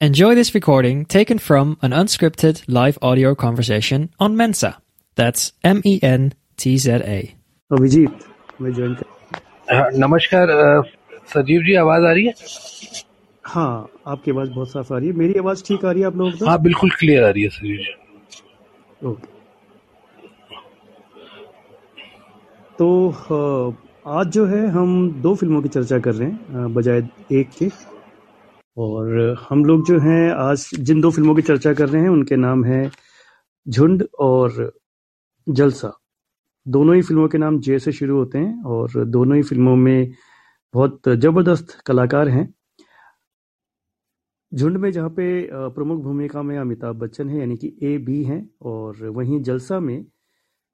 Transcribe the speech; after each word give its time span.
Enjoy 0.00 0.34
this 0.34 0.54
recording 0.54 1.04
taken 1.04 1.38
from 1.38 1.76
an 1.82 1.92
unscripted 1.92 2.62
live 2.68 2.98
audio 3.02 3.34
conversation 3.34 4.08
on 4.18 4.36
Mensa. 4.36 4.78
That's 5.16 5.52
M 5.62 5.82
E 5.84 6.00
N 6.02 6.32
T 6.56 6.76
Z 6.78 7.02
A. 7.04 7.18
Abhijit 7.70 8.10
मैं 8.60 8.72
join 8.74 8.94
कर 8.94 9.74
हाँ, 9.76 9.90
नमस्कार 9.94 10.50
अ, 10.50 10.82
सजीव 11.34 11.62
जी 11.66 11.74
आवाज़ 11.82 12.04
आ 12.04 12.12
रही 12.12 12.26
है? 12.26 12.32
हाँ 13.44 13.88
आपकी 14.06 14.30
आवाज़ 14.30 14.50
बहुत 14.50 14.70
साफ़ 14.72 14.92
आ 14.94 14.98
रही 14.98 15.08
है। 15.08 15.14
मेरी 15.16 15.38
आवाज़ 15.38 15.62
ठीक 15.66 15.84
आ 15.84 15.90
रही 15.90 16.00
है 16.00 16.06
आप 16.06 16.16
लोगों 16.16 16.32
को 16.38 16.46
हाँ 16.46 16.60
बिल्कुल 16.62 16.90
क्लियर 16.98 17.24
आ 17.24 17.28
रही 17.30 17.42
है 17.42 17.48
सजीव 17.58 17.76
जी। 17.76 19.06
ओके 19.08 19.38
तो 22.78 22.88
अ, 23.10 24.10
आज 24.18 24.26
जो 24.34 24.46
है 24.46 24.66
हम 24.78 25.10
दो 25.22 25.34
फ़िल्मों 25.34 25.62
की 25.62 25.68
चर्चा 25.68 25.98
कर 26.08 26.14
रहे 26.14 26.28
हैं 26.28 26.64
अ, 26.64 26.68
बजाय 26.78 27.02
एक 27.40 27.50
के। 27.58 27.70
और 28.76 29.36
हम 29.48 29.64
लोग 29.64 29.84
जो 29.86 29.98
हैं, 30.00 30.30
आज 30.32 30.70
जिन 30.78 31.00
दो 31.00 31.10
फ़िल्मों 31.10 31.34
की 31.34 31.42
चर्चा 31.42 31.72
कर 31.74 31.88
रहे 31.88 32.02
हैं, 32.02 32.08
उनके 32.08 32.36
नाम 32.36 32.64
है 32.64 32.90
झुंड 33.66 34.06
और 34.20 34.72
जलसा। 35.46 35.92
दोनों 36.66 36.94
ही 36.96 37.02
फ़िल्मों 37.02 37.28
के 37.28 37.38
नाम 37.38 37.58
जे 37.60 37.78
से 37.78 37.92
शुरू 37.92 38.16
होते 38.16 38.38
हैं 38.38 38.62
और 38.64 39.04
दोनों 39.06 39.36
ही 39.36 39.42
फ़िल्मों 39.42 39.76
में 39.76 40.12
बहुत 40.74 41.08
ज़बरदस्त 41.08 41.80
कलाकार 41.86 42.28
हैं। 42.28 42.48
झुंड 44.52 44.76
में 44.76 44.90
जहाँ 44.92 45.08
पे 45.10 45.26
प्रमुख 45.52 46.00
भूमिका 46.04 46.42
में 46.42 46.56
अमिताभ 46.58 46.96
बच्चन 46.96 47.28
है, 47.28 47.38
यानी 47.40 47.56
कि 47.56 47.76
ए 47.82 47.96
बी 47.98 48.22
हैं, 48.24 48.48
और 48.62 49.06
वहीं 49.08 49.40
जलसा 49.42 49.80
में 49.80 50.04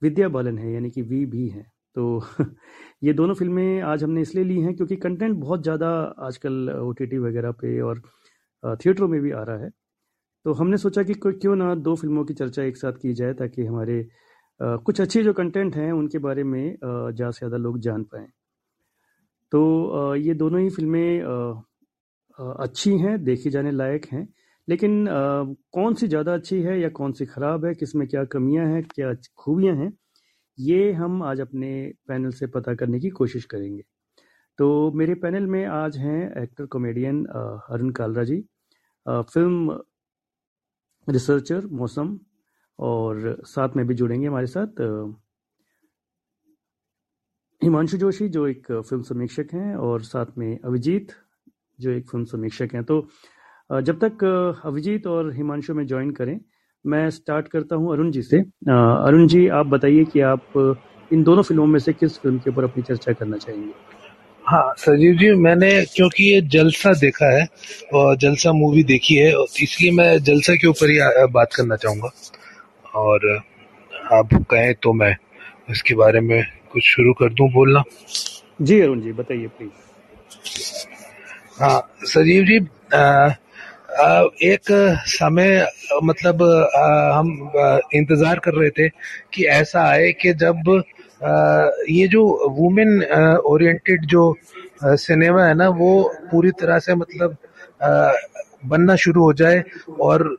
विद्या 0.03 0.29
बालन 0.29 0.59
है, 0.59 0.73
यानी 0.73 0.91
कि 0.91 1.03
वी 1.03 1.25
भी 1.27 1.49
हैं। 1.49 1.67
तो 1.97 2.21
ये 3.05 3.13
दोनों 3.13 3.35
फ़िल्में 3.35 3.81
आज 3.85 4.03
हमने 4.05 4.21
इसलिए 4.23 4.45
ली 4.45 4.61
हैं 4.61 4.75
क्योंकि 4.77 4.97
कंटेंट 4.99 5.37
बहुत 5.37 5.63
ज़्यादा 5.63 5.89
आजकल 6.21 6.71
ओटीटी 6.73 7.19
वगैरह 7.19 7.53
पे 7.63 7.81
और 7.83 8.01
थिएटरों 8.77 9.09
में 9.09 9.21
भी 9.23 9.31
आ 9.33 9.43
रहा 9.43 9.59
है। 9.59 9.71
तो 10.45 10.53
हमने 10.55 10.79
सोचा 10.79 11.03
कि 11.05 11.15
क्यों 11.25 11.57
ना 11.57 11.75
दो 11.77 11.95
फ़िल्मों 11.97 12.25
की 12.25 12.35
चर्चा 12.35 12.63
एक 12.65 12.77
साथ 12.77 12.93
की 13.03 13.13
जाए 13.15 13.35
ताकि 13.35 13.65
हमारे 13.65 14.03
कुछ 14.61 15.01
अच्छे 15.01 15.23
जो 15.25 15.33
कंटेंट 15.35 15.77
हैं 15.77 15.91
उनके 15.93 16.19
बारे 16.21 16.45
में 16.45 16.63
ज़्यादा 16.83 17.31
से 17.31 17.39
ज़्यादा 17.39 17.57
लोग 17.59 17.79
जान 17.81 18.05
पाएँ। 18.07 18.29
तो 19.53 20.15
ये 20.17 20.35
दोनों 20.35 20.61
ही 20.61 20.69
फ़िल्में 20.71 21.23
अच्छी 22.39 22.97
हैं, 22.99 23.23
देखी 23.25 23.51
जाने 23.51 23.71
लायक 23.73 24.07
हैं। 24.07 24.27
लेकिन 24.69 25.05
कौन 25.73 25.95
सी 25.95 26.09
ज़्यादा 26.09 26.35
अच्छी 26.35 26.61
है 26.63 26.79
या 26.81 26.89
कौन 26.91 27.13
सी 27.13 27.27
ख़राब 27.27 27.65
है, 27.65 27.75
किसमें 27.75 28.07
क्या 28.09 28.25
कमियाँ 28.27 28.67
हैं, 28.67 28.83
क्या 28.87 29.15
खूबियाँ 29.37 29.77
हैं 29.77 29.93
ये 30.59 30.93
हम 30.93 31.23
आज 31.23 31.41
अपने 31.41 31.71
पैनल 32.09 32.31
से 32.33 32.47
पता 32.49 32.75
करने 32.75 33.01
की 33.01 33.11
कोशिश 33.11 33.45
करेंगे। 33.45 33.83
तो 34.59 34.91
मेरे 34.93 35.15
पैनल 35.15 35.47
में 35.47 35.65
आज 35.67 35.97
हैं 35.99 36.43
actor 36.43 36.67
comedian 36.67 37.25
Arun 37.25 37.91
Kalra 37.91 38.25
ji 38.25 38.41
film 39.07 39.79
researcher 41.09 41.67
Mausam, 41.73 42.19
और 42.79 43.43
साथ 43.47 43.77
में 43.77 43.87
भी 43.87 43.95
जुड़ेंगे 43.95 44.27
हमारे 44.27 44.47
साथ 44.47 44.81
हिमांशु 47.63 47.97
जोशी, 47.97 48.29
जो 48.29 48.47
एक 48.47 48.67
फ़िल्म 48.73 49.03
समीक्षक 49.03 49.55
हैं, 49.55 49.75
और 49.77 50.03
साथ 50.05 50.39
में 50.39 50.59
अभिजीत, 50.61 51.13
जो 51.79 51.91
एक 51.91 52.11
फ़िल्म 52.11 52.25
समीक्षक 52.25 52.75
हैं। 52.75 52.85
तो 52.85 53.01
जब 53.71 53.99
तक 54.01 54.25
अभिजीत 54.65 55.07
और 55.07 55.33
हिमांशु 55.35 55.75
में 55.75 55.87
ज्वाइन 55.87 56.11
करें 56.13 56.39
मैं 56.87 57.09
स्टार्ट 57.11 57.49
करता 57.49 57.77
हूँ 57.77 57.93
अरुण 57.93 58.11
जी 58.11 58.23
से। 58.23 58.39
अरुण 58.39 59.27
जी 59.29 59.47
आप 59.59 59.67
बताइए 59.67 60.05
कि 60.05 60.21
आप 60.21 60.77
इन 61.11 61.23
दोनों 61.23 61.43
फ़िल्मों 61.43 61.67
में 61.67 61.79
से 61.81 61.93
किस 61.93 62.19
फ़िल्म 62.19 62.39
के 62.39 62.51
ऊपर 62.51 62.65
अपनी 62.65 62.83
चर्चा 62.83 63.13
करना 63.13 63.37
चाहेंगे? 63.37 63.73
हाँ 64.45 64.75
सजीव 64.79 65.15
जी 65.19 65.31
मैंने 65.35 65.71
क्योंकि 65.95 66.25
ये 66.25 66.41
जलसा 66.55 66.93
देखा 67.01 67.31
है 67.37 67.47
और 67.95 68.17
जलसा 68.17 68.53
मूवी 68.53 68.83
देखी 68.85 69.15
है 69.15 69.33
इसलिए 69.63 69.91
मैं 69.93 70.19
जलसा 70.25 70.55
के 70.55 70.67
ऊपर 70.67 70.91
ही 70.91 70.99
बात 71.33 71.55
करना 71.57 71.77
चाहूँगा। 71.77 72.11
और 72.95 73.27
आप 74.13 74.29
कहें 74.51 74.75
तो 74.83 74.93
मैं 74.93 75.15
इसके 75.71 75.95
बारे 75.95 76.21
में 76.21 76.43
कुछ 76.73 76.83
शुरू 76.85 77.13
कर 77.13 77.33
दूँ 77.33 77.49
बोलना? 77.53 77.83
जी 78.63 78.81
अरुण 78.81 79.01
जी 79.01 79.13
बताइए 79.13 79.47
प्लीज़ 79.59 79.85
हाँ 81.63 81.81
सजीव 82.07 82.45
जी 82.45 82.59
अ, 82.93 83.35
एक 83.97 84.71
समय 85.09 85.67
मतलब 86.05 86.43
हम 87.15 87.29
इंतज़ार 87.95 88.39
कर 88.45 88.55
रहे 88.55 88.71
थे 88.71 88.89
कि 89.35 89.45
ऐसा 89.57 89.83
आए 89.89 90.11
कि 90.21 90.33
जब 90.43 90.83
ये 91.91 92.07
जो 92.09 92.23
वुमेन 92.59 93.03
ओरिएंटेड 93.47 94.05
जो 94.07 94.23
सिनेमा 94.85 95.45
है 95.45 95.55
ना, 95.55 95.69
वो 95.69 96.13
पूरी 96.31 96.51
तरह 96.61 96.79
से 96.79 96.95
मतलब 96.95 97.37
बनना 98.67 98.97
शुरू 98.97 99.23
हो 99.25 99.33
जाए 99.33 99.63
और 100.01 100.37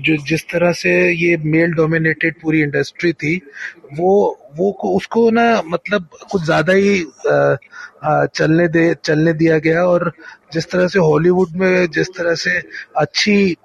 जो 0.00 0.16
जिस 0.26 0.44
तरह 0.48 0.72
से 0.72 0.92
ये 1.12 1.36
मेल 1.44 1.72
डोमिनेटेड 1.72 2.40
पूरी 2.42 2.60
इंडस्ट्री 2.62 3.12
थी 3.12 3.36
वो 3.94 4.12
वो 4.56 4.70
उसको 4.96 5.30
ना 5.30 5.46
मतलब 5.66 6.08
कुछ 6.32 6.42
ज़्यादा 6.44 6.72
ही 6.72 7.04
चलने 8.34 8.68
दे 8.68 8.94
चलने 9.04 9.32
दिया 9.32 9.58
गया 9.58 9.84
और 9.84 10.12
जिस 10.52 10.70
तरह 10.70 10.88
से 10.88 10.98
हॉलीवुड 10.98 11.56
में 11.56 11.86
जिस 11.90 12.08
तरह 12.08 12.34
से 12.34 12.60
अच्छी 12.96 13.56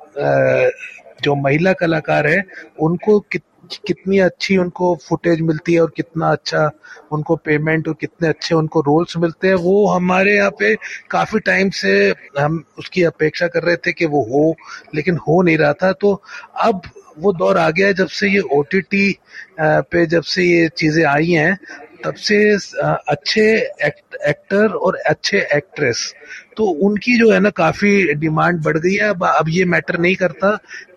जो 1.23 1.35
महिला 1.35 1.73
कलाकार 1.73 2.27
है 2.27 2.43
उनको 2.79 3.19
कित, 3.19 3.43
कितनी 3.87 4.19
अच्छी 4.19 4.57
उनको 4.57 4.95
फुटेज 5.07 5.41
मिलती 5.41 5.73
है 5.73 5.81
और 5.81 5.91
कितना 5.95 6.31
अच्छा 6.31 6.69
उनको 7.11 7.35
पेमेंट 7.35 7.87
और 7.87 7.95
कितने 8.01 8.27
अच्छे 8.27 8.55
उनको 8.55 8.81
रोल्स 8.81 9.17
मिलते 9.17 9.47
हैं 9.47 9.55
वो 9.55 9.85
हमारे 9.87 10.35
यहाँ 10.35 10.51
पे 10.51 10.75
काफ़ी 11.11 11.39
टाइम 11.39 11.69
से 11.69 11.93
हम 12.39 12.63
उसकी 12.77 13.03
अपेक्षा 13.03 13.47
कर 13.47 13.63
रहे 13.63 13.75
थे 13.75 13.93
कि 13.93 14.05
वो 14.05 14.23
हो 14.23 14.55
लेकिन 14.95 15.17
हो 15.17 15.41
नहीं 15.41 15.57
रहा 15.57 15.73
था। 15.73 15.91
तो 15.91 16.21
अब 16.61 16.81
वो 17.19 17.33
दौर 17.33 17.57
आ 17.57 17.69
गया 17.69 17.87
है 17.87 17.93
जब 17.93 18.07
से 18.07 18.29
ये 18.29 18.39
ओटीटी 18.39 19.17
पे 19.61 20.05
जब 20.05 20.23
से 20.23 20.43
ये 20.43 20.67
चीज़ें 20.77 21.03
आई 21.05 21.31
हैं 21.31 21.57
तब 22.05 22.13
से 22.15 22.37
अच्छे 22.83 23.41
एक्ट, 23.85 24.15
एक्टर 24.27 24.71
और 24.71 24.95
अच्छे 25.07 25.39
एक्ट्रेस 25.53 26.13
तो 26.59 26.65
उनकी 26.85 27.17
जो 27.17 27.31
है 27.31 27.39
ना 27.39 27.49
काफ़ी 27.49 28.13
डिमांड 28.13 28.61
बढ़ 28.63 28.77
गई 28.77 28.93
है। 28.93 29.09
अब 29.09 29.23
अब 29.25 29.49
ये 29.49 29.65
मैटर 29.65 29.97
नहीं 29.99 30.15
करता 30.15 30.49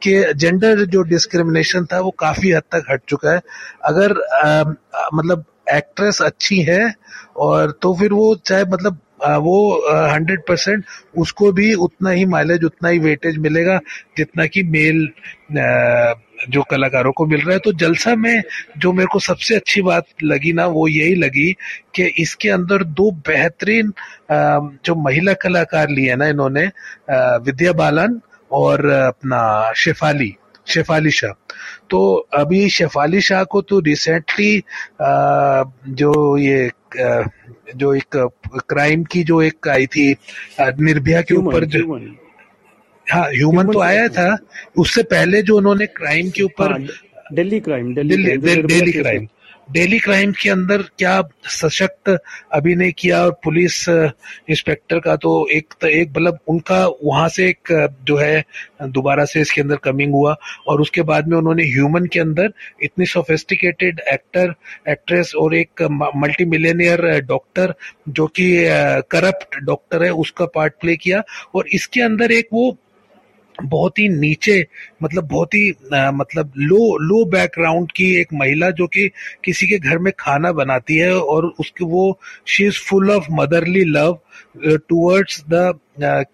कि 0.03 0.13
जेंडर 0.37 0.85
जो 0.87 1.03
डिस्क्रिमिनेशन 1.11 1.85
था 1.93 2.01
वो 2.01 2.11
काफ़ी 2.19 2.51
हद 2.53 2.63
तक 2.73 2.87
हट 2.91 3.03
चुका 3.09 3.33
है। 3.33 3.41
अगर 3.85 4.13
आ, 4.35 4.65
मतलब 5.15 5.45
एक्ट्रेस 5.73 6.21
अच्छी 6.23 6.61
है 6.63 6.83
और 7.37 7.71
तो 7.83 7.95
फिर 7.95 8.13
वो 8.13 8.35
चाहे 8.47 8.65
मतलब 8.65 8.99
वो 9.23 9.55
हंड्रेड 10.13 10.41
परसेंट 10.49 10.85
उसको 11.19 11.51
भी 11.53 11.73
उतना 11.75 12.11
ही 12.11 12.25
माइलेज 12.27 12.65
उतना 12.65 12.89
ही 12.89 12.99
वेटेज 12.99 13.39
मिलेगा 13.39 13.79
जितना 14.17 14.47
कि 14.47 14.63
मेल 14.63 15.09
जो 16.51 16.63
कलाकारों 16.63 17.13
को 17.13 17.27
मिल 17.27 17.41
रहा 17.41 17.53
है। 17.53 17.59
तो 17.59 17.73
जलसा 17.73 18.15
में 18.17 18.43
जो 18.79 18.93
मेरे 18.93 19.09
को 19.13 19.19
सबसे 19.19 19.55
अच्छी 19.55 19.83
बात 19.83 20.07
लगी 20.23 20.53
ना, 20.53 20.67
वो 20.67 20.87
यही 20.89 21.15
लगी 21.15 21.53
कि 21.95 22.05
इसके 22.19 22.49
अंदर 22.49 22.85
दो 22.85 23.11
बेहतरीन 23.29 23.93
जो 24.85 24.95
महिला 25.03 25.33
कलाकार 25.35 25.89
लिए 25.91 26.17
ना 26.17 26.27
इन्होंने 26.29 26.67
विद्या 27.45 27.73
बालन 27.73 28.21
और 28.51 28.87
अपना 28.87 29.73
शेफाली। 29.77 30.35
शेफाली 30.67 31.11
शाह। 31.11 31.33
तो 31.91 32.15
अभी 32.35 32.69
शेफाली 32.71 33.21
शाह 33.21 33.45
को 33.45 33.61
तो 33.63 33.79
रिसेंटली 33.81 34.63
जो 36.01 36.37
ये 36.39 36.71
जो 37.77 37.95
एक 37.95 38.17
क्राइम 38.69 39.05
की 39.05 39.23
जो 39.25 39.41
एक 39.43 39.69
आई 39.69 39.87
थी 39.87 40.11
निर्भया 40.61 41.23
के 41.23 41.35
ऊपर 41.35 41.65
जो 41.65 41.97
हाँ 43.07 43.25
ह्यूमन 43.29 43.73
तो 43.73 43.81
आया 43.81 44.09
था। 44.09 44.37
उससे 44.79 45.03
पहले 45.03 45.43
जो 45.43 45.57
उन्होंने 45.57 45.87
क्राइम 45.89 46.31
के 46.31 46.43
ऊपर 46.43 46.73
हाँ, 46.73 46.81
Delhi 47.33 47.61
crime 47.61 47.95
Delhi 47.95 48.37
Delhi 48.37 48.93
crime 48.93 49.27
daily 49.69 49.99
crime 49.99 50.33
के 50.33 50.49
अंदर 50.51 50.83
क्या 50.99 51.21
सशक्त 51.47 52.09
अभिनय 52.53 52.91
किया 52.93 53.23
और 53.25 53.31
पुलिस 53.45 53.89
इंस्पेक्टर 53.89 54.99
का 55.01 55.15
तो 55.17 55.31
एक 55.53 55.75
तो 55.81 55.87
एक 55.89 56.11
मतलब 56.11 56.39
उनका 56.49 56.87
वहाँ 57.05 57.29
से 57.29 57.49
एक 57.49 57.73
जो 58.05 58.17
है, 58.17 58.45
दोबारा 58.83 59.25
से 59.25 59.41
इसके 59.41 59.61
अंदर 59.61 59.77
कमिंग 59.77 60.13
हुआ 60.13 60.35
और 60.69 60.81
उसके 60.81 61.03
बाद 61.03 61.29
में 61.29 61.37
उन्होंने 61.39 61.65
ह्यूमन 61.65 62.07
के 62.07 62.21
अंदर 62.21 62.53
इतनी 62.83 63.07
सोफेस्टिकेटेड 63.07 64.01
एक्टर 64.13 64.55
एक्ट्रेस 64.89 65.33
और 65.39 65.55
एक 65.55 65.83
मल्टी 65.93 66.45
मिलेनियर 66.45 67.07
डॉक्टर 67.27 67.75
जो 68.09 68.27
कि 68.27 68.53
करप्ट 69.11 69.59
डॉक्टर 69.65 70.03
है, 70.05 70.11
उसका 70.13 70.47
पार्ट 70.55 70.75
प्ले 70.81 70.97
किया 70.97 71.23
और 71.55 71.67
इसके 71.75 72.01
अंदर 72.03 72.33
एक 72.33 72.49
वो 72.53 72.71
बहुत 73.65 73.99
ही 73.99 74.09
नीचे 74.09 74.67
मतलब 75.03 75.29
बहुत 75.29 75.55
ही 75.55 75.71
मतलब 75.93 76.53
लो 76.57 76.97
लो 76.99 77.25
बैकग्राउंड 77.25 77.93
की 77.93 78.15
एक 78.21 78.33
महिला 78.35 78.71
जो 78.71 78.87
कि 78.87 79.09
किसी 79.45 79.67
के 79.67 79.79
घर 79.79 79.99
में 79.99 80.13
खाना 80.19 80.53
बनाती 80.53 80.97
है 80.97 81.15
और 81.15 81.47
उसके 81.61 81.85
वो 81.85 82.19
she 82.47 82.65
is 82.65 82.79
full 82.79 83.11
of 83.11 83.27
motherly 83.31 83.85
love 83.85 84.19
towards 84.57 85.45
the 85.51 85.73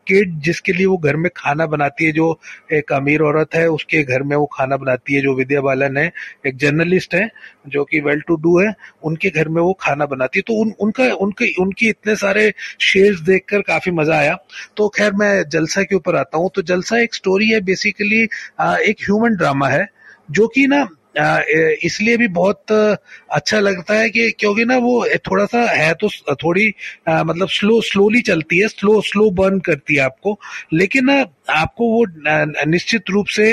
kid 0.09 0.39
जिसके 0.41 0.73
लिए 0.73 0.87
वो 0.87 0.97
घर 0.97 1.17
में 1.17 1.31
खाना 1.37 1.67
बनाती 1.67 2.05
है, 2.05 2.13
जो 2.13 2.39
एक 2.73 2.93
अमीर 2.93 3.23
औरत 3.23 3.55
है, 3.55 3.67
उसके 3.69 4.03
घर 4.03 4.23
में 4.23 4.37
वो 4.37 4.47
खाना 4.53 4.77
बनाती 4.77 5.15
है, 5.15 5.21
जो 5.23 5.35
विद्या 5.35 5.61
बालन 5.61 5.97
है, 5.97 6.11
एक 6.47 6.57
जर्नलिस्ट 6.57 7.15
है, 7.15 7.29
जो 7.69 7.85
कि 7.85 8.01
वेल 8.01 8.21
टू 8.21 8.37
डू 8.37 8.59
है, 8.61 8.73
उनके 9.03 9.31
घर 9.31 9.49
में 9.49 9.61
वो 9.63 9.73
खाना 9.81 10.07
बनाती 10.07 10.39
है। 10.39 10.43
तो 10.47 10.55
उन, 10.55 10.73
उनका, 10.81 11.13
उनके, 11.15 11.53
उनकी 11.63 11.89
इतने 11.89 12.17
सारे 12.17 12.53
शेड्स 12.81 13.21
देखकर 13.21 13.63
काफ़ी 13.63 13.93
मज़ा 13.93 14.19
आया। 14.19 14.37
तो 14.77 14.89
खैर, 14.89 15.13
मैं 15.13 15.49
जलसा 15.49 15.83
के 15.83 15.97
ऊपर 15.97 16.17
आता 16.17 16.39
हूँ। 16.39 16.51
तो 16.55 16.63
जलसा 16.63 16.99
एक 16.99 17.15
स्टोरी 17.15 17.49
है 17.49 17.61
बेसिकली 17.61 18.23
एक 18.23 18.97
ह्यूमन 19.03 19.37
ड्रामा 19.37 19.69
है, 19.69 19.87
जो 20.31 20.47
कि 20.49 20.67
ना 20.67 20.87
इसलिए 21.17 22.17
भी 22.17 22.27
बहुत 22.29 22.73
अच्छा 22.73 23.59
लगता 23.61 23.95
है 23.95 24.11
कि 24.11 24.31
क्योंकि 24.31 24.65
ना 24.65 24.77
वो 24.79 25.07
थोड़ा 25.29 25.45
सा 25.47 25.61
है 25.71 25.93
तो 25.95 26.09
थोड़ी 26.35 26.69
मतलब 27.09 27.49
स्लो 27.49 27.81
स्लोली 27.81 28.21
चलती 28.21 28.59
है, 28.59 28.69
स्लो 28.69 29.01
स्लो 29.01 29.31
बर्न 29.31 29.59
करती 29.61 29.95
है 29.95 30.01
आपको। 30.01 30.39
लेकिन 30.73 31.11
आपको 31.51 31.89
वो 31.93 32.05
निश्चित 32.71 33.11
रूप 33.11 33.27
से 33.27 33.51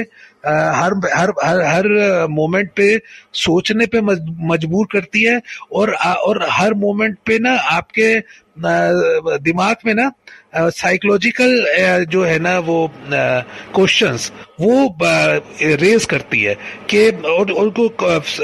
हर 0.48 0.94
हर 1.14 1.32
हर 1.44 1.62
हर 1.62 2.28
मोमेंट 2.30 2.70
पे 2.76 2.98
सोचने 3.34 3.86
पे 3.88 4.02
मजबूर 4.02 4.88
करती 4.92 5.24
है 5.24 5.42
और 5.74 5.94
और 5.94 6.46
हर 6.52 6.74
मोमेंट 6.74 7.18
पे 7.26 7.40
ना 7.40 7.54
आपके 7.72 8.20
दिमाग 8.58 9.76
में 9.86 9.94
ना 9.94 10.12
साइकोलॉजिकल 10.56 12.06
जो 12.10 12.24
है 12.24 12.38
ना, 12.40 12.58
वो 12.60 12.92
क्वेश्चंस 13.06 14.32
वो 14.60 14.98
रेज 15.02 16.06
करती 16.06 16.42
है 16.42 16.54
कि 16.90 17.10
और 17.28 17.52
उनको 17.52 17.88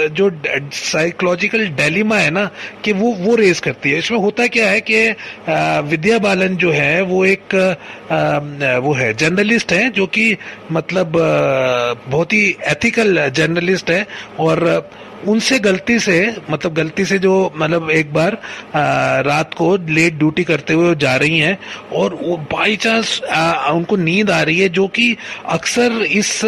जो 0.09 0.29
साइकोलॉजिकल 0.73 1.67
डेलीमा 1.77 2.17
है 2.17 2.29
ना, 2.29 2.45
कि 2.83 2.93
वो 2.93 3.11
वो 3.15 3.35
रेज 3.35 3.59
करती 3.59 3.91
है। 3.91 3.99
इसमें 3.99 4.19
होता 4.19 4.47
क्या 4.47 4.69
है 4.69 4.81
कि 4.81 5.09
विद्या 5.89 6.17
बालन 6.19 6.55
जो 6.57 6.71
है, 6.71 7.01
वो 7.01 7.23
एक 7.25 7.55
वो 8.83 8.93
है 8.93 9.13
जर्नलिस्ट 9.13 9.71
है, 9.71 9.89
जो 9.89 10.07
कि 10.07 10.35
मतलब 10.71 11.11
बहुत 12.07 12.33
ही 12.33 12.45
एथिकल 12.71 13.29
जर्नलिस्ट 13.29 13.91
है 13.91 14.05
और 14.39 14.89
उनसे 15.25 15.59
गलती 15.59 15.99
से 15.99 16.17
मतलब 16.49 16.73
गलती 16.73 17.05
से 17.05 17.17
जो 17.19 17.33
मतलब 17.55 17.89
एक 17.91 18.13
बार 18.13 18.37
आ, 18.75 19.19
रात 19.21 19.53
को 19.53 19.75
लेट 19.89 20.17
ड्यूटी 20.17 20.43
करते 20.43 20.73
हुए 20.73 20.95
जा 20.95 21.15
रही 21.15 21.39
हैं 21.39 21.57
और 21.93 22.15
बाई 22.51 22.75
चांस 22.77 23.19
उनको 23.71 23.95
नींद 23.97 24.31
आ 24.31 24.41
रही 24.41 24.59
है 24.59 24.69
जो 24.69 24.87
कि 24.89 25.15
अक्सर 25.49 26.01
इस 26.03 26.39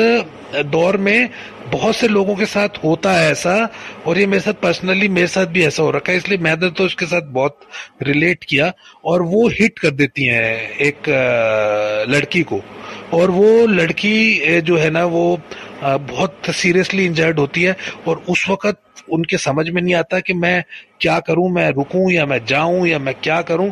दौर 0.67 0.97
में 0.97 1.29
बहुत 1.71 1.95
से 1.95 2.07
लोगों 2.07 2.35
के 2.35 2.45
साथ 2.45 2.83
होता 2.83 3.11
है 3.11 3.31
ऐसा 3.31 3.53
और 4.07 4.17
ये 4.19 4.25
मेरे 4.25 4.41
साथ 4.41 4.53
पर्सनली 4.53 5.07
मेरे 5.09 5.27
साथ 5.27 5.45
भी 5.47 5.63
ऐसा 5.65 5.83
हो 5.83 5.91
रखा 5.91 6.11
है 6.11 6.17
इसलिए 6.17 6.37
मैंने 6.37 6.69
तो 6.69 6.85
उसके 6.85 7.05
साथ 7.05 7.31
बहुत 7.31 7.59
रिलेट 8.03 8.43
किया 8.43 8.71
और 9.05 9.21
वो 9.23 9.47
हिट 9.49 9.79
कर 9.79 9.91
देती 9.91 10.25
हैं 10.25 10.77
एक 10.81 11.09
लड़की 12.09 12.43
को 12.43 12.61
और 13.13 13.31
वो 13.31 13.65
लड़की 13.67 14.59
जो 14.61 14.77
है 14.77 14.89
ना 14.89 15.03
वो 15.05 15.25
बहुत 15.83 16.49
सीरियसली 16.55 17.05
इंजर्ड 17.05 17.39
होती 17.39 17.63
है 17.63 17.75
और 18.07 18.23
उस 18.29 18.45
वक्त 18.49 19.03
उनके 19.11 19.37
समझ 19.37 19.69
में 19.69 19.81
नहीं 19.81 19.93
आता 19.95 20.19
कि 20.19 20.33
मैं 20.33 20.63
क्या 21.01 21.19
करूँ, 21.19 21.49
मैं 21.51 21.69
रुकूं 21.71 22.09
या 22.11 22.25
मैं 22.25 22.45
जाऊँ 22.45 22.87
या 22.87 22.99
मैं 22.99 23.13
क्या 23.15 23.41
करूँ, 23.41 23.69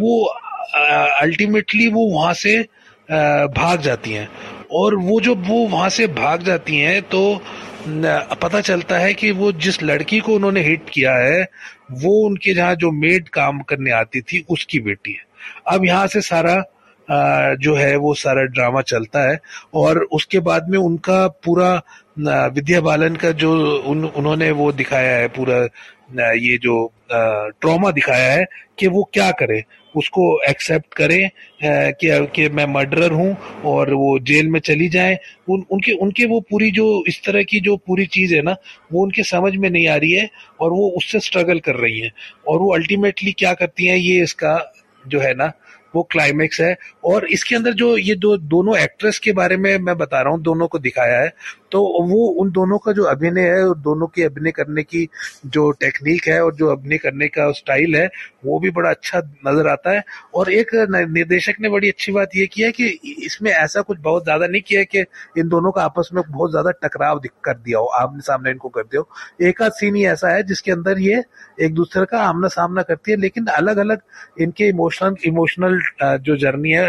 वो 0.00 0.24
अल्टीमेटली 1.20 1.88
वो 1.88 2.06
वहाँ 2.10 2.32
से 2.34 2.58
भाग 3.08 3.80
जाती 3.80 4.12
हैं। 4.12 4.28
और 4.72 4.94
वो 4.96 5.20
जो, 5.20 5.34
वो 5.34 5.66
वहाँ 5.68 5.88
से 5.90 6.06
भाग 6.08 6.42
जाती 6.42 6.76
हैं 6.76 7.02
तो 7.04 7.42
पता 8.36 8.60
चलता 8.60 8.98
है 8.98 9.12
कि 9.14 9.30
वो 9.32 9.50
जिस 9.54 9.82
लड़की 9.82 10.18
को 10.20 10.34
उन्होंने 10.34 10.60
हिट 10.62 10.90
किया 10.92 11.14
है, 11.14 11.42
वो 11.92 12.12
उनके 12.26 12.54
जहाँ 12.54 12.74
जो 12.74 12.90
मेड 12.92 13.28
काम 13.28 13.60
करने 13.60 13.90
आती 13.92 14.20
थी, 14.22 14.44
उसकी 14.50 14.80
बेटी 14.80 15.12
है। 15.12 15.24
अब 15.68 15.84
यहाँ 15.84 16.06
से 16.06 16.20
सारा 16.22 16.62
जो 17.10 17.74
है 17.74 17.94
वो 17.96 18.14
सारा 18.14 18.42
ड्रामा 18.46 18.80
चलता 18.82 19.28
है 19.30 19.38
और 19.74 20.02
उसके 20.12 20.38
बाद 20.40 20.68
में 20.70 20.78
उनका 20.78 21.26
पूरा 21.44 21.74
विद्या 22.54 22.80
बालन 22.80 23.16
का 23.16 23.30
जो 23.32 23.52
उन, 23.80 24.04
उन्होंने 24.04 24.50
वो 24.52 24.70
दिखाया 24.72 25.16
है 25.16 25.28
पूरा 25.28 25.66
ये 26.34 26.56
जो 26.58 26.92
ट्रॉमा 27.10 27.90
दिखाया 27.90 28.32
है 28.32 28.44
कि 28.78 28.86
वो 28.88 29.02
क्या 29.14 29.30
करे। 29.32 29.62
उसको 29.94 30.24
एक्सेप्ट 30.48 30.94
करें 30.94 31.30
कि 31.62 32.08
कि 32.34 32.48
मैं 32.48 32.66
मर्डरर 32.66 33.12
हूँ 33.12 33.36
और 33.66 33.92
वो 33.94 34.18
जेल 34.20 34.48
में 34.48 34.58
चली 34.60 34.88
जाए। 34.88 35.18
उन 35.50 35.64
उनके 35.72 35.92
उनके 36.02 36.26
वो 36.26 36.40
पूरी 36.50 36.70
जो 36.70 36.86
इस 37.08 37.20
तरह 37.26 37.42
की 37.42 37.60
जो 37.60 37.76
पूरी 37.86 38.06
चीज़ 38.08 38.34
है 38.34 38.42
ना 38.42 38.56
वो 38.92 39.02
उनके 39.02 39.22
समझ 39.22 39.54
में 39.56 39.68
नहीं 39.70 39.86
आ 39.88 39.96
रही 39.96 40.12
है 40.12 40.28
और 40.60 40.72
वो 40.72 40.88
उससे 40.98 41.20
स्ट्रगल 41.20 41.58
कर 41.60 41.76
रही 41.76 42.00
हैं। 42.00 42.12
और 42.48 42.58
वो 42.58 42.72
अल्टीमेटली 42.74 43.32
क्या 43.32 43.54
करती 43.54 43.86
हैं 43.86 43.96
ये 43.96 44.22
इसका 44.22 44.58
जो 45.04 45.20
है 45.20 45.34
ना 45.34 45.52
वो 45.94 46.02
क्लाइमेक्स 46.12 46.60
है। 46.60 46.76
और 47.04 47.26
इसके 47.28 47.56
अंदर 47.56 47.72
जो 47.74 47.96
ये 47.98 48.14
दो, 48.16 48.36
दोनों 48.38 48.76
एक्ट्रेस 48.78 49.18
के 49.18 49.32
बारे 49.32 49.56
में 49.56 49.76
मैं 49.80 49.96
बता 49.98 50.20
रहा 50.22 50.32
हूँ, 50.32 50.42
दोनों 50.42 50.68
को 50.68 50.78
दिखाया 50.80 51.20
है। 51.20 51.32
तो 51.72 51.80
वो, 52.02 52.26
उन 52.40 52.50
दोनों 52.52 52.78
का 52.78 52.92
जो 52.92 53.04
अभिनय 53.06 53.48
है 53.48 53.64
और 53.64 53.76
दोनों 53.78 54.06
के 54.06 54.22
अभिनय 54.24 54.50
करने 54.50 54.82
की 54.82 55.08
जो 55.46 55.70
टेक्निक 55.80 56.26
है 56.28 56.40
और 56.44 56.54
जो 56.56 56.68
अभिनय 56.68 56.98
करने 56.98 57.28
का 57.28 57.50
स्टाइल 57.52 57.94
है, 57.96 58.06
वो 58.44 58.58
भी 58.60 58.70
बड़ा 58.70 58.90
अच्छा 58.90 59.18
नज़र 59.46 59.68
आता 59.68 59.90
है। 59.90 60.02
और 60.34 60.50
एक 60.52 60.74
निर्देशक 61.10 61.60
ने 61.60 61.68
बड़ी 61.68 61.88
अच्छी 61.88 62.12
बात 62.12 62.36
यह 62.36 62.48
की 62.52 62.62
है 62.62 62.70
कि 62.72 62.86
इसमें 63.26 63.50
ऐसा 63.50 63.80
कुछ 63.82 63.98
बहुत 64.00 64.24
ज़्यादा 64.24 64.46
नहीं 64.46 64.62
किया 64.62 64.82
कि 64.84 65.04
इन 65.38 65.48
दोनों 65.48 65.72
का 65.72 65.82
आपस 65.82 66.10
में 66.14 66.22
बहुत 66.24 66.50
ज़्यादा 66.50 66.70
टकराव 66.82 67.20
कर 67.44 67.54
दिया 67.54 67.78
हो, 67.78 67.86
आमने 67.86 68.22
सामने 68.22 68.50
इनको 68.50 68.68
कर 68.68 68.82
दिया 68.82 69.00
हो। 69.00 69.46
एक 69.48 69.62
आध 69.62 69.72
सीन 69.72 69.94
ही 69.96 70.04
ऐसा 70.06 70.28
है 70.28 70.42
जिसके 70.44 70.72
अंदर 70.72 70.98
ये 71.00 71.22
एक 71.60 71.74
दूसरे 71.74 72.04
का 72.06 72.20
आमना 72.22 72.48
सामना 72.50 72.82
करती 72.82 73.10
है, 73.10 73.16
लेकिन 73.18 73.46
अलग 73.48 73.76
अलग 73.78 74.00
इनके 74.40 74.68
इमोशनल 74.68 75.14
इमोशनल 75.26 75.79
जो 76.02 76.36
जर्नी 76.36 76.70
है 76.70 76.86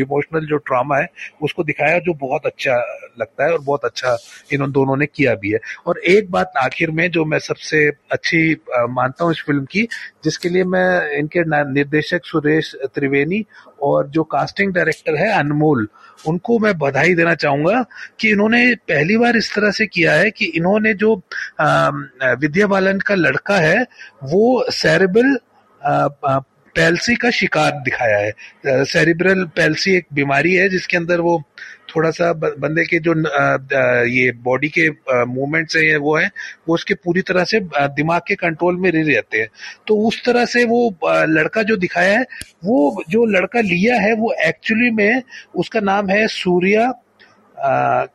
इमोशनल 0.00 0.46
जो 0.46 0.56
ट्रामा 0.58 0.96
है, 0.98 1.08
उसको 1.42 1.64
दिखाया 1.64 1.98
जो 1.98 2.14
बहुत 2.16 2.46
अच्छा 2.46 2.76
लगता 3.20 3.44
है 3.44 3.52
और 3.52 3.60
बहुत 3.60 3.84
अच्छा 3.84 4.16
इन 4.52 4.70
दोनों 4.72 4.96
ने 4.96 5.06
किया 5.06 5.34
भी 5.34 5.52
है। 5.52 5.58
और 5.86 5.98
एक 6.06 6.30
बात 6.30 6.52
आखिर 6.58 6.90
में 6.90 7.10
जो 7.10 7.24
मैं 7.24 7.38
सबसे 7.40 7.86
अच्छी 8.12 8.40
मानता 8.90 9.24
हूँ 9.24 9.32
इस 9.32 9.42
फ़िल्म 9.46 9.64
की, 9.64 9.86
जिसके 10.24 10.48
लिए 10.48 10.64
मैं 10.66 11.18
इनके 11.18 11.44
निर्देशक 11.72 12.24
सुरेश 12.24 12.74
त्रिवेणी 12.94 13.44
और 13.82 14.08
जो 14.08 14.22
कास्टिंग 14.26 14.72
डायरेक्टर 14.74 15.16
है 15.16 15.32
अनमोल, 15.38 15.88
उनको 16.28 16.58
मैं 16.58 16.72
बधाई 16.78 17.14
देना 17.14 17.34
चाहूँगा 17.34 17.84
कि 18.20 18.30
इन्होंने 18.30 18.74
पहली 18.88 19.16
बार 19.16 19.36
इस 19.36 19.54
तरह 19.54 19.70
से 19.70 19.86
किया 19.86 20.12
है 20.12 20.30
कि 20.30 20.44
इन्होंने 20.56 20.94
जो 20.94 21.14
विद्या 21.60 22.66
बालन 22.66 22.98
का 22.98 23.14
लड़का 23.14 23.56
है, 23.56 23.86
वो 24.24 24.64
सेरेबल 24.72 25.36
पैल्सी 26.76 27.14
का 27.16 27.30
शिकार 27.30 27.70
दिखाया 27.84 28.18
है। 28.18 28.84
सेरिब्रल 28.84 29.44
पैल्सी 29.56 29.94
एक 29.96 30.06
बीमारी 30.14 30.52
है 30.54 30.68
जिसके 30.68 30.96
अंदर 30.96 31.20
वो 31.20 31.42
थोड़ा 31.88 32.10
सा 32.10 32.32
बंदे 32.32 32.84
के 32.84 32.98
जो 32.98 33.14
ये 34.08 34.32
बॉडी 34.44 34.68
के 34.68 34.88
मूवमेंट्स 35.26 35.76
है 35.76 35.96
वो 35.96 36.16
है 36.16 36.26
वो 36.68 36.74
उसके 36.74 36.94
पूरी 36.94 37.22
तरह 37.22 37.44
से 37.44 37.60
दिमाग 37.72 38.20
के 38.28 38.34
कंट्रोल 38.34 38.76
में 38.76 38.90
रह 38.90 39.12
जाते 39.12 39.38
हैं। 39.38 39.48
तो 39.86 39.96
उस 40.08 40.22
तरह 40.24 40.44
से 40.46 40.64
वो 40.64 40.98
लड़का 41.04 41.62
जो 41.62 41.76
दिखाया 41.76 42.18
है 42.18 42.24
वो 42.64 43.04
जो 43.10 43.24
लड़का 43.28 43.60
लिया 43.62 43.96
है 44.00 44.12
वो 44.14 44.34
एक्चुअली 44.44 44.90
में 44.90 45.22
उसका 45.54 45.80
नाम 45.80 46.10
है 46.10 46.26
सूर्या 46.28 46.92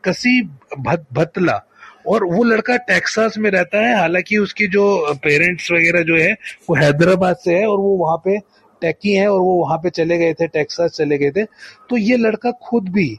कसी 0.05 0.41
भत, 0.79 1.05
भतला। 1.13 1.61
और 2.07 2.23
वो 2.23 2.43
लड़का 2.43 2.77
टेक्सास 2.77 3.37
में 3.37 3.49
रहता 3.51 3.85
है 3.87 3.97
हालाँकि 3.99 4.37
उसकी 4.37 4.67
जो 4.67 5.13
पेरेंट्स 5.23 5.71
वगैरह 5.71 6.03
जो 6.03 6.17
है 6.17 6.31
वो 6.69 6.75
हैदराबाद 6.75 7.35
से 7.35 7.55
है 7.55 7.67
और 7.67 7.77
वो 7.77 7.95
वहाँ 7.97 8.17
पे 8.17 8.37
टेकी 8.81 9.13
है 9.13 9.27
और 9.27 9.39
वो 9.39 9.55
वहाँ 9.55 9.77
पे 9.77 9.89
चले 9.89 10.17
गए 10.17 10.33
थे 10.33 10.47
टेक्सास 10.47 10.91
चले 10.91 11.17
गए 11.17 11.31
थे। 11.31 11.43
तो 11.89 11.97
ये 11.97 12.17
लड़का 12.17 12.51
खुद 12.51 12.89
भी 12.89 13.09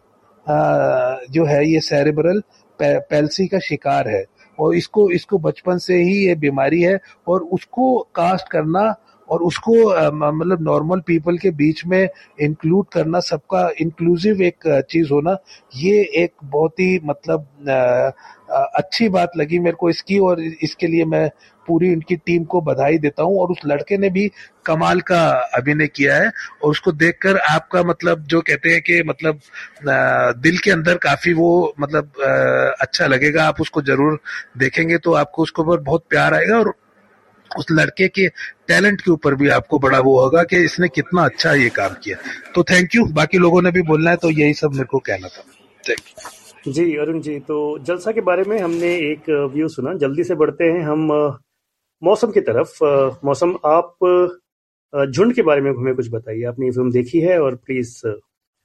आ, 0.47 1.17
जो 1.31 1.45
है 1.45 1.67
ये 1.69 1.81
सेरेब्रल 1.81 2.43
पैल्सी 2.83 3.47
का 3.47 3.59
शिकार 3.59 4.09
है। 4.09 4.25
और 4.59 4.75
इसको 4.77 5.11
इसको 5.11 5.39
बचपन 5.39 5.79
से 5.79 5.95
ही 5.95 6.17
ये 6.27 6.35
बीमारी 6.35 6.81
है 6.83 6.99
और 7.29 7.41
उसको 7.43 8.09
कास्ट 8.15 8.49
करना 8.49 8.95
और 9.29 9.43
उसको 9.43 9.75
मतलब 10.31 10.63
नॉर्मल 10.63 11.01
पीपल 11.07 11.39
के 11.39 11.51
बीच 11.53 11.85
में 11.87 12.09
इंक्लूड 12.41 12.87
करना 12.93 13.21
सबका 13.23 13.69
इंक्लूसिव 13.81 14.43
एक 14.43 14.69
चीज़ 14.91 15.13
होना, 15.13 15.37
ये 15.77 16.03
एक 16.23 16.33
बहुत 16.45 16.81
ही 16.81 16.99
मतलब 17.05 17.47
अच्छी 18.77 19.09
बात 19.09 19.37
लगी 19.37 19.59
मेरे 19.59 19.77
को 19.77 19.89
इसकी 19.91 20.19
और 20.21 20.41
इसके 20.41 20.87
लिए 20.87 21.05
मैं 21.07 21.29
पूरी 21.69 21.93
उनकी 21.95 22.17
टीम 22.17 22.45
को 22.45 22.61
बधाई 22.61 22.99
देता 22.99 23.23
हूँ 23.23 23.39
और 23.41 23.51
उस 23.51 23.59
लड़के 23.67 23.97
ने 23.99 24.09
भी 24.11 24.31
कमाल 24.67 25.01
का 25.01 25.21
अभिनय 25.57 25.87
किया 25.87 26.17
है 26.17 26.27
और 26.63 26.71
उसको 26.71 26.93
देखकर 26.95 27.37
आपका 27.41 27.83
मतलब 27.83 28.25
जो 28.27 28.41
कहते 28.41 28.71
हैं 28.71 28.81
कि 28.83 29.03
मतलब 29.09 29.41
दिल 30.43 30.59
के 30.59 30.71
अंदर 30.71 30.97
काफ़ी 31.05 31.33
वो 31.33 31.53
मतलब 31.81 32.13
अच्छा 32.81 33.07
लगेगा। 33.07 33.45
आप 33.45 33.61
उसको 33.61 33.83
ज़रूर 33.83 34.21
देखेंगे 34.59 34.99
तो 34.99 35.13
आपको 35.15 35.43
उसके 35.43 35.63
ऊपर 35.63 35.81
बहुत 35.81 36.05
प्यार 36.11 36.35
आएगा 36.35 36.59
और 36.59 36.75
उस 37.59 37.67
लड़के 37.71 38.09
के 38.09 38.29
टैलेंट 38.69 39.01
के 39.01 39.11
ऊपर 39.11 39.35
भी 39.35 39.49
आपको 39.51 39.79
बड़ा 39.79 39.99
वो 40.01 40.19
होगा 40.21 40.43
कि 40.45 40.65
इसने 40.65 40.89
कितना 40.91 41.25
अच्छा 41.25 41.53
ये 41.55 41.69
काम 41.71 41.95
किया। 42.05 42.17
तो 42.55 42.63
थैंक 42.65 42.95
यू 42.95 43.05
बाकी 43.15 43.39
लोगों 43.39 43.63
ने 43.63 43.71
भी 43.71 43.83
बोलना 43.85 44.11
है 44.11 44.17
तो 44.17 44.31
यही 44.33 44.55
सब 44.55 44.73
मेरे 44.73 44.85
को 44.91 44.99
कहना 45.07 45.29
था। 45.29 45.43
थैंक 45.89 46.01
यू 46.67 46.73
जी 46.73 46.85
अरुण 46.97 47.21
जी 47.21 47.39
तो 47.43 47.57
जलसा 47.81 48.13
के 48.13 48.21
बारे 48.23 48.43
में 48.45 48.59
हमने 48.61 48.95
एक 49.11 49.31
व्यू 49.55 49.69
सुना। 49.69 49.95
जल्दी 49.99 50.25
से 50.25 50.35
बढ़ते 50.35 50.65
हैं 50.65 50.83
हम 50.85 51.07
मौसम 52.03 52.31
की 52.33 52.41
तरफ़। 52.43 52.79
मौसम 53.25 53.57
आप 53.67 53.97
झुंड 54.93 55.35
के 55.35 55.43
बारे 55.43 55.61
में 55.61 55.71
हमें 55.71 55.95
कुछ 55.95 56.09
बताइए। 56.11 56.45
आपने 56.47 56.67
ये 56.67 56.73
फ़िल्म 56.73 56.91
देखी 56.93 57.21
है 57.21 57.39
और 57.43 57.55
प्लीज़ 57.57 57.97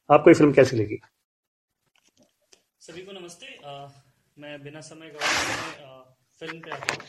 आपको 0.10 0.30
ये 0.30 0.34
फ़िल्म 0.34 0.52
कैसी 0.54 0.78
लगी? 0.78 1.00
सभी 2.82 3.02
को 3.02 3.12
नमस्ते। 3.12 3.46
आ, 3.66 3.88
मैं 4.38 4.64
बिना 4.64 4.82
समय 4.82 5.08
गवाए 5.08 5.32
फ़िल्म 6.42 6.60
पे 6.60 6.72
आता 6.72 6.94
हूँ। 6.94 7.02